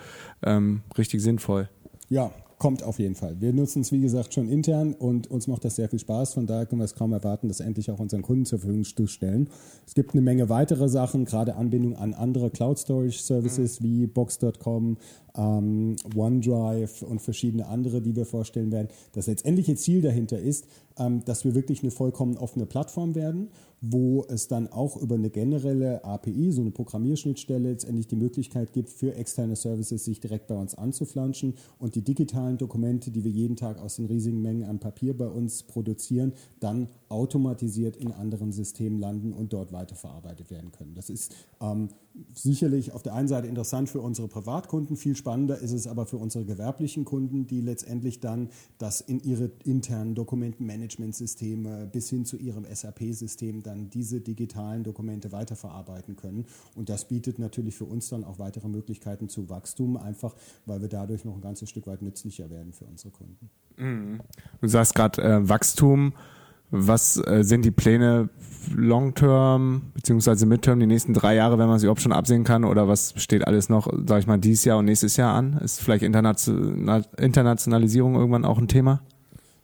ähm, 0.43 0.68
richtig 0.97 1.21
sinnvoll. 1.21 1.69
Ja, 2.10 2.32
kommt 2.60 2.84
auf 2.84 2.99
jeden 2.99 3.15
Fall. 3.15 3.39
Wir 3.39 3.53
nutzen 3.53 3.82
es, 3.82 3.91
wie 3.91 4.01
gesagt, 4.01 4.34
schon 4.34 4.49
intern 4.49 4.93
und 4.93 5.32
uns 5.32 5.47
macht 5.47 5.63
das 5.63 5.77
sehr 5.77 5.88
viel 5.88 5.99
Spaß. 5.99 6.34
Von 6.34 6.45
daher 6.45 6.65
können 6.65 6.82
wir 6.82 6.86
es 6.86 6.93
kaum 6.93 7.13
erwarten, 7.13 7.47
das 7.47 7.62
endlich 7.62 7.89
auch 7.89 7.99
unseren 7.99 8.21
Kunden 8.21 8.45
zur 8.45 8.60
Verfügung 8.60 8.84
zu 8.84 9.08
stellen. 9.08 9.49
Es 9.88 9.93
gibt 9.93 10.12
eine 10.12 10.21
Menge 10.21 10.49
weitere 10.49 10.89
Sachen, 10.89 11.23
gerade 11.23 11.55
Anbindung 11.55 11.95
an 11.95 12.13
andere 12.13 12.49
Cloud 12.51 12.77
Storage 12.77 13.19
Services 13.19 13.79
mhm. 13.79 13.86
wie 13.86 14.08
Box.com, 14.08 14.97
ähm, 15.38 15.95
OneDrive 16.13 17.01
und 17.03 17.21
verschiedene 17.21 17.65
andere, 17.67 18.01
die 18.01 18.15
wir 18.15 18.25
vorstellen 18.25 18.71
werden. 18.73 18.89
Das 19.13 19.27
letztendliche 19.27 19.75
Ziel 19.75 20.01
dahinter 20.01 20.38
ist, 20.38 20.67
ähm, 20.97 21.23
dass 21.23 21.45
wir 21.45 21.55
wirklich 21.55 21.82
eine 21.82 21.91
vollkommen 21.91 22.38
offene 22.38 22.65
Plattform 22.65 23.15
werden 23.15 23.47
wo 23.81 24.25
es 24.27 24.47
dann 24.47 24.67
auch 24.67 24.97
über 24.97 25.15
eine 25.15 25.29
generelle 25.29 26.03
API, 26.03 26.51
so 26.51 26.61
eine 26.61 26.71
Programmierschnittstelle, 26.71 27.69
letztendlich 27.69 28.07
die 28.07 28.15
Möglichkeit 28.15 28.73
gibt, 28.73 28.89
für 28.89 29.15
externe 29.15 29.55
Services 29.55 30.05
sich 30.05 30.19
direkt 30.19 30.47
bei 30.47 30.55
uns 30.55 30.75
anzuflanschen. 30.75 31.55
Und 31.77 31.95
die 31.95 32.03
digitalen 32.03 32.57
Dokumente, 32.57 33.11
die 33.11 33.23
wir 33.23 33.31
jeden 33.31 33.55
Tag 33.55 33.79
aus 33.79 33.95
den 33.95 34.05
riesigen 34.05 34.41
Mengen 34.41 34.63
an 34.63 34.79
Papier 34.79 35.17
bei 35.17 35.27
uns 35.27 35.63
produzieren, 35.63 36.33
dann 36.59 36.87
automatisiert 37.10 37.98
in 37.98 38.12
anderen 38.12 38.52
Systemen 38.52 39.00
landen 39.00 39.34
und 39.34 39.52
dort 39.52 39.74
weiterverarbeitet 39.74 40.52
werden 40.52 40.72
können. 40.72 40.93
Das 40.95 41.10
ist 41.10 41.36
ähm, 41.60 41.89
sicherlich 42.34 42.91
auf 42.91 43.02
der 43.02 43.15
einen 43.15 43.28
Seite 43.28 43.48
interessant 43.48 43.89
für 43.89 44.02
unsere 44.02 44.28
Privatkunden, 44.28 44.95
viel 44.95 45.15
spannender 45.15 45.58
ist 45.58 45.72
es 45.72 45.88
aber 45.88 46.06
für 46.06 46.17
unsere 46.17 46.45
gewerblichen 46.45 47.06
Kunden, 47.06 47.48
die 47.48 47.62
letztendlich 47.62 48.19
dann 48.19 48.50
das 48.78 49.02
in 49.02 49.19
ihre 49.22 49.52
internen 49.63 50.15
Dokumentenmanagementsysteme 50.15 51.88
bis 51.91 52.10
hin 52.10 52.26
zu 52.26 52.38
ihrem 52.38 52.65
SAP-System 52.65 53.63
dann 53.63 53.89
diese 53.89 54.22
digitalen 54.22 54.84
Dokumente 54.84 55.32
weiterverarbeiten 55.32 56.15
können. 56.15 56.45
Und 56.76 56.89
das 56.89 57.08
bietet 57.08 57.39
natürlich 57.39 57.76
für 57.76 57.86
uns 57.86 58.10
dann 58.10 58.24
auch 58.24 58.39
weitere 58.39 58.67
Möglichkeiten 58.67 59.30
zu 59.30 59.50
Wachstum, 59.50 59.98
einfach 59.98 60.36
weil 60.65 60.82
wir 60.82 60.89
dadurch 60.89 61.26
noch 61.26 61.36
ein 61.36 61.41
ganzes 61.41 61.69
Stück 61.69 61.88
weit 61.88 62.02
nützlicher 62.02 62.50
werden 62.50 62.74
für 62.74 62.86
unsere 62.86 63.12
Kunden. 63.12 63.50
Mhm. 63.78 64.19
Du 64.62 64.67
sagst 64.67 64.93
gerade 64.93 65.22
äh, 65.22 65.50
Wachstum. 65.50 66.13
Was 66.71 67.17
äh, 67.17 67.43
sind 67.43 67.65
die 67.65 67.71
Pläne 67.71 68.29
long-term 68.75 69.91
beziehungsweise 69.93 70.45
mid-term, 70.45 70.79
die 70.79 70.86
nächsten 70.86 71.13
drei 71.13 71.36
Jahre, 71.36 71.58
wenn 71.58 71.67
man 71.67 71.77
es 71.77 71.84
überhaupt 71.84 72.01
schon 72.01 72.12
absehen 72.12 72.43
kann? 72.43 72.63
Oder 72.63 72.88
was 72.88 73.13
steht 73.17 73.47
alles 73.47 73.69
noch, 73.69 73.88
sag 74.05 74.19
ich 74.19 74.27
mal, 74.27 74.38
dieses 74.38 74.65
Jahr 74.65 74.77
und 74.77 74.86
nächstes 74.86 75.17
Jahr 75.17 75.34
an? 75.34 75.53
Ist 75.63 75.82
vielleicht 75.82 76.03
Internationalisierung 76.03 78.15
irgendwann 78.15 78.45
auch 78.45 78.60
ein 78.60 78.67
Thema? 78.67 79.01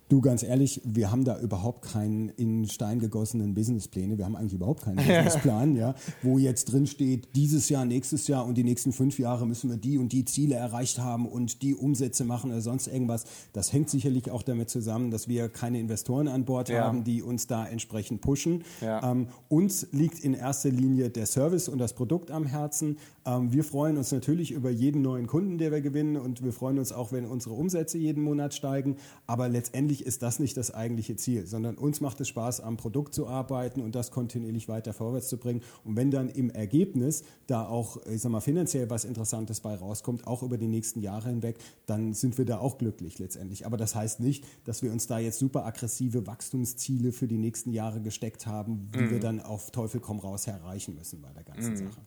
Du, 0.07 0.21
ganz 0.21 0.43
ehrlich, 0.43 0.81
wir 0.83 1.11
haben 1.11 1.23
da 1.23 1.39
überhaupt 1.39 1.81
keinen 1.81 2.29
in 2.29 2.67
Stein 2.67 2.99
gegossenen 2.99 3.55
Businesspläne. 3.55 4.19
Wir 4.19 4.25
haben 4.25 4.35
eigentlich 4.35 4.53
überhaupt 4.53 4.83
keinen 4.83 4.97
Businessplan, 5.07 5.75
ja, 5.75 5.95
wo 6.21 6.37
jetzt 6.37 6.65
drin 6.65 6.85
steht, 6.85 7.35
dieses 7.35 7.69
Jahr, 7.69 7.85
nächstes 7.85 8.27
Jahr 8.27 8.45
und 8.45 8.55
die 8.55 8.63
nächsten 8.63 8.93
fünf 8.93 9.17
Jahre 9.17 9.47
müssen 9.47 9.67
wir 9.67 9.77
die 9.77 9.97
und 9.97 10.13
die 10.13 10.23
Ziele 10.23 10.55
erreicht 10.55 10.99
haben 10.99 11.27
und 11.27 11.63
die 11.63 11.73
Umsätze 11.73 12.23
machen 12.23 12.51
oder 12.51 12.61
sonst 12.61 12.85
irgendwas. 12.87 13.25
Das 13.51 13.73
hängt 13.73 13.89
sicherlich 13.89 14.29
auch 14.29 14.43
damit 14.43 14.69
zusammen, 14.69 15.09
dass 15.09 15.27
wir 15.27 15.49
keine 15.49 15.79
Investoren 15.79 16.27
an 16.27 16.45
Bord 16.45 16.69
ja. 16.69 16.83
haben, 16.83 17.03
die 17.03 17.23
uns 17.23 17.47
da 17.47 17.65
entsprechend 17.65 18.21
pushen. 18.21 18.63
Ja. 18.81 19.11
Ähm, 19.11 19.29
uns 19.49 19.87
liegt 19.91 20.19
in 20.19 20.35
erster 20.35 20.69
Linie 20.69 21.09
der 21.09 21.25
Service 21.25 21.67
und 21.67 21.79
das 21.79 21.93
Produkt 21.93 22.29
am 22.29 22.45
Herzen. 22.45 22.97
Ähm, 23.25 23.51
wir 23.51 23.63
freuen 23.63 23.97
uns 23.97 24.11
natürlich 24.11 24.51
über 24.51 24.69
jeden 24.69 25.01
neuen 25.01 25.27
Kunden, 25.27 25.57
der 25.57 25.71
wir 25.71 25.81
gewinnen 25.81 26.15
und 26.17 26.43
wir 26.43 26.53
freuen 26.53 26.77
uns 26.77 26.91
auch, 26.91 27.11
wenn 27.11 27.25
unsere 27.25 27.55
Umsätze 27.55 27.97
jeden 27.97 28.23
Monat 28.23 28.53
steigen. 28.53 28.97
Aber 29.25 29.49
letztendlich 29.49 30.05
ist 30.05 30.21
das 30.21 30.39
nicht 30.39 30.55
das 30.57 30.71
eigentliche 30.71 31.15
Ziel, 31.15 31.47
sondern 31.47 31.75
uns 31.75 32.01
macht 32.01 32.21
es 32.21 32.27
Spaß, 32.27 32.61
am 32.61 32.77
Produkt 32.77 33.13
zu 33.15 33.27
arbeiten 33.27 33.81
und 33.81 33.95
das 33.95 34.11
kontinuierlich 34.11 34.67
weiter 34.67 34.93
vorwärts 34.93 35.27
zu 35.27 35.37
bringen. 35.37 35.61
Und 35.83 35.95
wenn 35.95 36.11
dann 36.11 36.29
im 36.29 36.49
Ergebnis 36.49 37.23
da 37.47 37.67
auch, 37.67 37.97
ich 38.05 38.21
sag 38.21 38.31
mal, 38.31 38.41
finanziell 38.41 38.89
was 38.89 39.05
Interessantes 39.05 39.59
bei 39.59 39.75
rauskommt, 39.75 40.27
auch 40.27 40.43
über 40.43 40.57
die 40.57 40.67
nächsten 40.67 41.01
Jahre 41.01 41.29
hinweg, 41.29 41.57
dann 41.87 42.13
sind 42.13 42.37
wir 42.37 42.45
da 42.45 42.59
auch 42.59 42.77
glücklich 42.77 43.17
letztendlich. 43.17 43.65
Aber 43.65 43.77
das 43.77 43.95
heißt 43.95 44.19
nicht, 44.19 44.45
dass 44.65 44.83
wir 44.83 44.91
uns 44.91 45.07
da 45.07 45.17
jetzt 45.17 45.39
super 45.39 45.65
aggressive 45.65 46.27
Wachstumsziele 46.27 47.11
für 47.11 47.27
die 47.27 47.37
nächsten 47.37 47.71
Jahre 47.71 48.01
gesteckt 48.01 48.45
haben, 48.45 48.91
die 48.93 48.99
mhm. 48.99 49.09
wir 49.09 49.19
dann 49.19 49.39
auf 49.39 49.71
Teufel 49.71 49.99
komm 49.99 50.19
raus 50.19 50.45
erreichen 50.47 50.95
müssen 50.95 51.21
bei 51.21 51.33
der 51.33 51.43
ganzen 51.43 51.71
mhm. 51.71 51.77
Sache. 51.77 52.01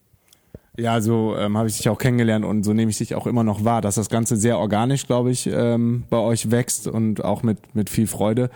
Ja, 0.79 1.01
so 1.01 1.37
ähm, 1.37 1.59
habe 1.59 1.67
ich 1.67 1.77
dich 1.77 1.89
auch 1.89 1.99
kennengelernt 1.99 2.45
und 2.45 2.63
so 2.63 2.73
nehme 2.73 2.91
ich 2.93 2.99
dich 2.99 3.17
auch 3.17 3.27
immer 3.27 3.43
noch 3.43 3.65
wahr, 3.65 3.81
dass 3.81 3.97
das 3.97 4.09
Ganze 4.09 4.37
sehr 4.37 4.59
organisch, 4.59 5.09
glaube 5.09 5.33
ich, 5.33 5.49
ähm, 5.49 6.05
bei 6.09 6.19
euch 6.19 6.53
wächst 6.53 6.87
und 6.87 7.25
auch 7.25 7.43
mit, 7.43 7.75
mit 7.75 7.91
viel 7.91 8.07
Freude. 8.07 8.49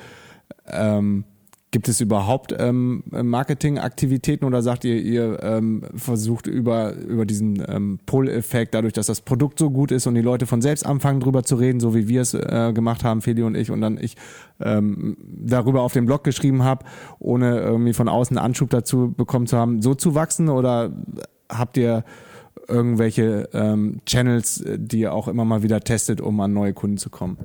Ähm, 0.68 1.24
gibt 1.72 1.88
es 1.88 2.00
überhaupt 2.00 2.54
ähm, 2.56 3.02
Marketingaktivitäten 3.10 4.46
oder 4.46 4.62
sagt 4.62 4.84
ihr, 4.84 5.02
ihr 5.02 5.42
ähm, 5.42 5.82
versucht 5.96 6.46
über, 6.46 6.94
über 6.94 7.24
diesen 7.26 7.64
ähm, 7.66 7.98
Pull-Effekt, 8.06 8.74
dadurch, 8.74 8.92
dass 8.92 9.06
das 9.06 9.22
Produkt 9.22 9.58
so 9.58 9.70
gut 9.70 9.90
ist 9.90 10.06
und 10.06 10.14
die 10.14 10.20
Leute 10.20 10.46
von 10.46 10.62
selbst 10.62 10.86
anfangen 10.86 11.18
drüber 11.18 11.42
zu 11.42 11.56
reden, 11.56 11.80
so 11.80 11.92
wie 11.94 12.06
wir 12.06 12.20
es 12.20 12.34
äh, 12.34 12.72
gemacht 12.72 13.02
haben, 13.02 13.22
Feli 13.22 13.42
und 13.42 13.56
ich, 13.56 13.70
und 13.70 13.80
dann 13.80 13.98
ich 13.98 14.16
ähm, 14.60 15.16
darüber 15.20 15.80
auf 15.80 15.94
dem 15.94 16.06
Blog 16.06 16.22
geschrieben 16.22 16.62
habe, 16.62 16.84
ohne 17.18 17.58
irgendwie 17.58 17.94
von 17.94 18.08
außen 18.08 18.38
Anschub 18.38 18.70
dazu 18.70 19.12
bekommen 19.16 19.46
zu 19.48 19.56
haben, 19.56 19.82
so 19.82 19.94
zu 19.94 20.14
wachsen 20.14 20.50
oder 20.50 20.92
habt 21.52 21.76
ihr 21.76 22.04
irgendwelche 22.68 23.48
ähm, 23.52 24.00
Channels, 24.06 24.64
die 24.66 25.00
ihr 25.00 25.12
auch 25.12 25.28
immer 25.28 25.44
mal 25.44 25.62
wieder 25.62 25.80
testet, 25.80 26.20
um 26.20 26.40
an 26.40 26.52
neue 26.52 26.72
Kunden 26.72 26.98
zu 26.98 27.10
kommen? 27.10 27.38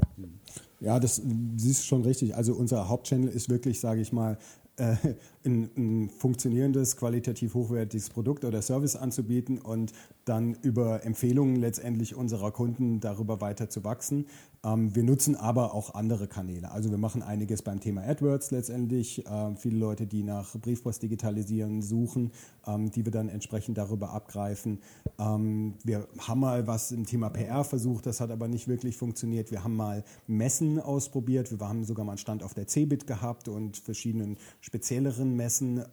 Ja, 0.79 0.99
das 0.99 1.21
siehst 1.55 1.85
schon 1.87 2.03
richtig. 2.03 2.35
Also 2.35 2.53
unser 2.53 2.87
Hauptchannel 2.87 3.29
ist 3.29 3.49
wirklich, 3.49 3.79
sage 3.79 4.01
ich 4.01 4.13
mal, 4.13 4.37
äh, 4.77 4.95
ein, 5.43 5.69
ein, 5.75 6.09
funktionierendes, 6.09 6.97
qualitativ 6.97 7.55
hochwertiges 7.55 8.09
Produkt 8.09 8.45
oder 8.45 8.61
Service 8.61 8.95
anzubieten 8.95 9.57
und 9.57 9.91
dann 10.25 10.55
über 10.61 11.03
Empfehlungen 11.03 11.55
letztendlich 11.55 12.15
unserer 12.15 12.51
Kunden 12.51 12.99
darüber 12.99 13.41
weiter 13.41 13.69
zu 13.69 13.83
wachsen. 13.83 14.27
Ähm, 14.67 14.95
wir 14.95 15.03
nutzen 15.03 15.35
aber 15.35 15.73
auch 15.73 15.93
andere 15.93 16.27
Kanäle. 16.27 16.71
Also 16.71 16.91
wir 16.91 16.97
machen 16.97 17.21
einiges 17.21 17.61
beim 17.61 17.79
Thema 17.79 18.01
AdWords 18.03 18.51
letztendlich. 18.51 19.23
Ähm, 19.29 19.55
viele 19.55 19.77
Leute, 19.77 20.07
die 20.07 20.23
nach 20.23 20.55
Briefpost 20.59 21.01
digitalisieren 21.01 21.81
suchen, 21.81 22.31
ähm, 22.65 22.91
die 22.91 23.05
wir 23.05 23.11
dann 23.11 23.29
entsprechend 23.29 23.77
darüber 23.77 24.11
abgreifen. 24.11 24.79
Wir 25.17 26.07
haben 26.19 26.39
mal 26.39 26.67
was 26.67 26.91
im 26.91 27.05
Thema 27.05 27.29
PR 27.29 27.63
versucht, 27.63 28.05
das 28.05 28.19
hat 28.19 28.29
aber 28.29 28.47
nicht 28.47 28.67
wirklich 28.67 28.97
funktioniert. 28.97 29.49
Wir 29.51 29.63
haben 29.63 29.75
mal 29.75 30.03
Messen 30.27 30.79
ausprobiert. 30.79 31.49
Wir 31.51 31.67
haben 31.67 31.85
sogar 31.85 32.05
mal 32.05 32.11
einen 32.11 32.17
Stand 32.19 32.43
auf 32.43 32.53
der 32.53 32.67
CeBIT 32.67 33.07
gehabt 33.07 33.47
und 33.47 33.77
verschiedenen 33.77 34.37
spezielleren 34.61 35.35
Messen. 35.35 35.83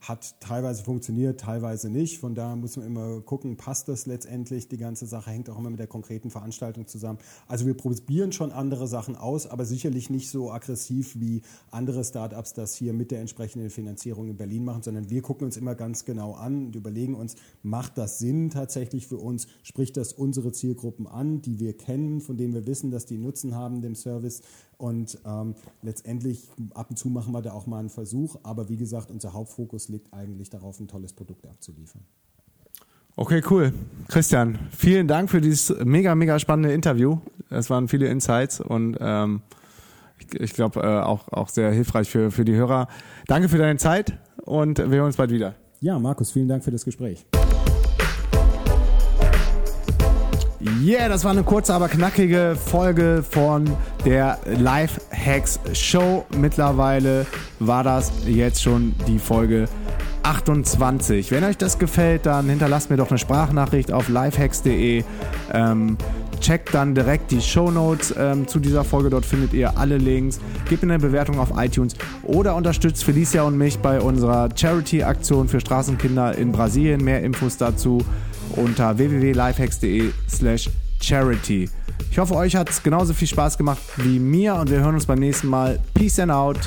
Hat 0.00 0.40
teilweise 0.40 0.82
funktioniert, 0.82 1.40
teilweise 1.40 1.90
nicht. 1.90 2.18
Von 2.18 2.34
daher 2.34 2.56
muss 2.56 2.76
man 2.76 2.86
immer 2.86 3.20
gucken, 3.20 3.56
passt 3.56 3.88
das 3.88 4.06
letztendlich? 4.06 4.68
Die 4.68 4.78
ganze 4.78 5.06
Sache 5.06 5.30
hängt 5.30 5.48
auch 5.48 5.58
immer 5.58 5.70
mit 5.70 5.78
der 5.78 5.86
konkreten 5.86 6.30
Veranstaltung 6.30 6.86
zusammen. 6.86 7.18
Also 7.46 7.66
wir 7.66 7.76
probieren 8.06 8.30
schon 8.30 8.52
andere 8.52 8.86
Sachen 8.86 9.16
aus, 9.16 9.48
aber 9.48 9.64
sicherlich 9.64 10.10
nicht 10.10 10.30
so 10.30 10.52
aggressiv 10.52 11.18
wie 11.18 11.42
andere 11.72 12.04
Startups 12.04 12.54
das 12.54 12.76
hier 12.76 12.92
mit 12.92 13.10
der 13.10 13.20
entsprechenden 13.20 13.68
Finanzierung 13.68 14.28
in 14.28 14.36
Berlin 14.36 14.64
machen, 14.64 14.84
sondern 14.84 15.10
wir 15.10 15.22
gucken 15.22 15.44
uns 15.44 15.56
immer 15.56 15.74
ganz 15.74 16.04
genau 16.04 16.34
an 16.34 16.66
und 16.66 16.76
überlegen 16.76 17.16
uns, 17.16 17.34
macht 17.64 17.98
das 17.98 18.20
Sinn 18.20 18.50
tatsächlich 18.50 19.08
für 19.08 19.16
uns? 19.16 19.48
Spricht 19.64 19.96
das 19.96 20.12
unsere 20.12 20.52
Zielgruppen 20.52 21.08
an, 21.08 21.42
die 21.42 21.58
wir 21.58 21.76
kennen, 21.76 22.20
von 22.20 22.36
denen 22.36 22.54
wir 22.54 22.64
wissen, 22.68 22.92
dass 22.92 23.06
die 23.06 23.18
Nutzen 23.18 23.56
haben 23.56 23.82
dem 23.82 23.96
Service? 23.96 24.40
Und 24.78 25.18
ähm, 25.24 25.56
letztendlich 25.82 26.48
ab 26.74 26.90
und 26.90 26.96
zu 26.96 27.08
machen 27.08 27.32
wir 27.32 27.42
da 27.42 27.54
auch 27.54 27.66
mal 27.66 27.80
einen 27.80 27.90
Versuch, 27.90 28.36
aber 28.44 28.68
wie 28.68 28.76
gesagt, 28.76 29.10
unser 29.10 29.32
Hauptfokus 29.32 29.88
liegt 29.88 30.14
eigentlich 30.14 30.48
darauf, 30.48 30.78
ein 30.78 30.86
tolles 30.86 31.12
Produkt 31.12 31.44
abzuliefern. 31.44 32.02
Okay, 33.18 33.42
cool. 33.48 33.72
Christian, 34.08 34.58
vielen 34.76 35.08
Dank 35.08 35.30
für 35.30 35.40
dieses 35.40 35.74
mega, 35.84 36.14
mega 36.14 36.38
spannende 36.38 36.74
Interview. 36.74 37.18
Es 37.48 37.70
waren 37.70 37.88
viele 37.88 38.08
Insights 38.08 38.60
und 38.60 38.98
ähm, 39.00 39.40
ich, 40.18 40.38
ich 40.38 40.52
glaube 40.52 40.80
äh, 40.80 41.00
auch, 41.00 41.28
auch 41.32 41.48
sehr 41.48 41.70
hilfreich 41.70 42.10
für, 42.10 42.30
für 42.30 42.44
die 42.44 42.54
Hörer. 42.54 42.88
Danke 43.26 43.48
für 43.48 43.56
deine 43.56 43.78
Zeit 43.78 44.18
und 44.44 44.76
wir 44.78 44.98
hören 44.98 45.06
uns 45.06 45.16
bald 45.16 45.30
wieder. 45.30 45.54
Ja, 45.80 45.98
Markus, 45.98 46.32
vielen 46.32 46.48
Dank 46.48 46.62
für 46.62 46.70
das 46.70 46.84
Gespräch. 46.84 47.24
Yeah, 50.82 51.08
das 51.08 51.24
war 51.24 51.30
eine 51.30 51.42
kurze, 51.42 51.72
aber 51.72 51.88
knackige 51.88 52.54
Folge 52.54 53.22
von 53.22 53.70
der 54.04 54.38
Life 54.58 55.00
Hacks 55.10 55.58
Show. 55.72 56.26
Mittlerweile 56.36 57.24
war 57.60 57.82
das 57.82 58.12
jetzt 58.26 58.62
schon 58.62 58.94
die 59.06 59.18
Folge 59.18 59.68
28. 60.26 61.30
Wenn 61.30 61.44
euch 61.44 61.56
das 61.56 61.78
gefällt, 61.78 62.26
dann 62.26 62.48
hinterlasst 62.48 62.90
mir 62.90 62.96
doch 62.96 63.10
eine 63.10 63.18
Sprachnachricht 63.18 63.92
auf 63.92 64.08
lifehacks.de. 64.08 65.04
Ähm, 65.52 65.96
checkt 66.40 66.74
dann 66.74 66.96
direkt 66.96 67.30
die 67.30 67.40
Show 67.40 67.70
Notes 67.70 68.12
ähm, 68.18 68.48
zu 68.48 68.58
dieser 68.58 68.82
Folge. 68.82 69.08
Dort 69.08 69.24
findet 69.24 69.52
ihr 69.52 69.78
alle 69.78 69.98
Links. 69.98 70.40
Gebt 70.68 70.82
mir 70.82 70.94
eine 70.94 70.98
Bewertung 71.02 71.38
auf 71.38 71.50
iTunes 71.56 71.94
oder 72.24 72.56
unterstützt 72.56 73.04
Felicia 73.04 73.42
und 73.42 73.56
mich 73.56 73.78
bei 73.78 74.00
unserer 74.00 74.48
Charity-Aktion 74.54 75.48
für 75.48 75.60
Straßenkinder 75.60 76.36
in 76.36 76.50
Brasilien. 76.50 77.04
Mehr 77.04 77.22
Infos 77.22 77.56
dazu 77.56 78.04
unter 78.56 78.98
www.lifehacks.de/slash 78.98 80.70
charity. 81.00 81.70
Ich 82.10 82.18
hoffe, 82.18 82.34
euch 82.34 82.56
hat 82.56 82.68
es 82.68 82.82
genauso 82.82 83.14
viel 83.14 83.28
Spaß 83.28 83.58
gemacht 83.58 83.78
wie 83.96 84.18
mir 84.18 84.56
und 84.56 84.70
wir 84.70 84.80
hören 84.80 84.94
uns 84.96 85.06
beim 85.06 85.20
nächsten 85.20 85.46
Mal. 85.46 85.78
Peace 85.94 86.18
and 86.18 86.32
out. 86.32 86.58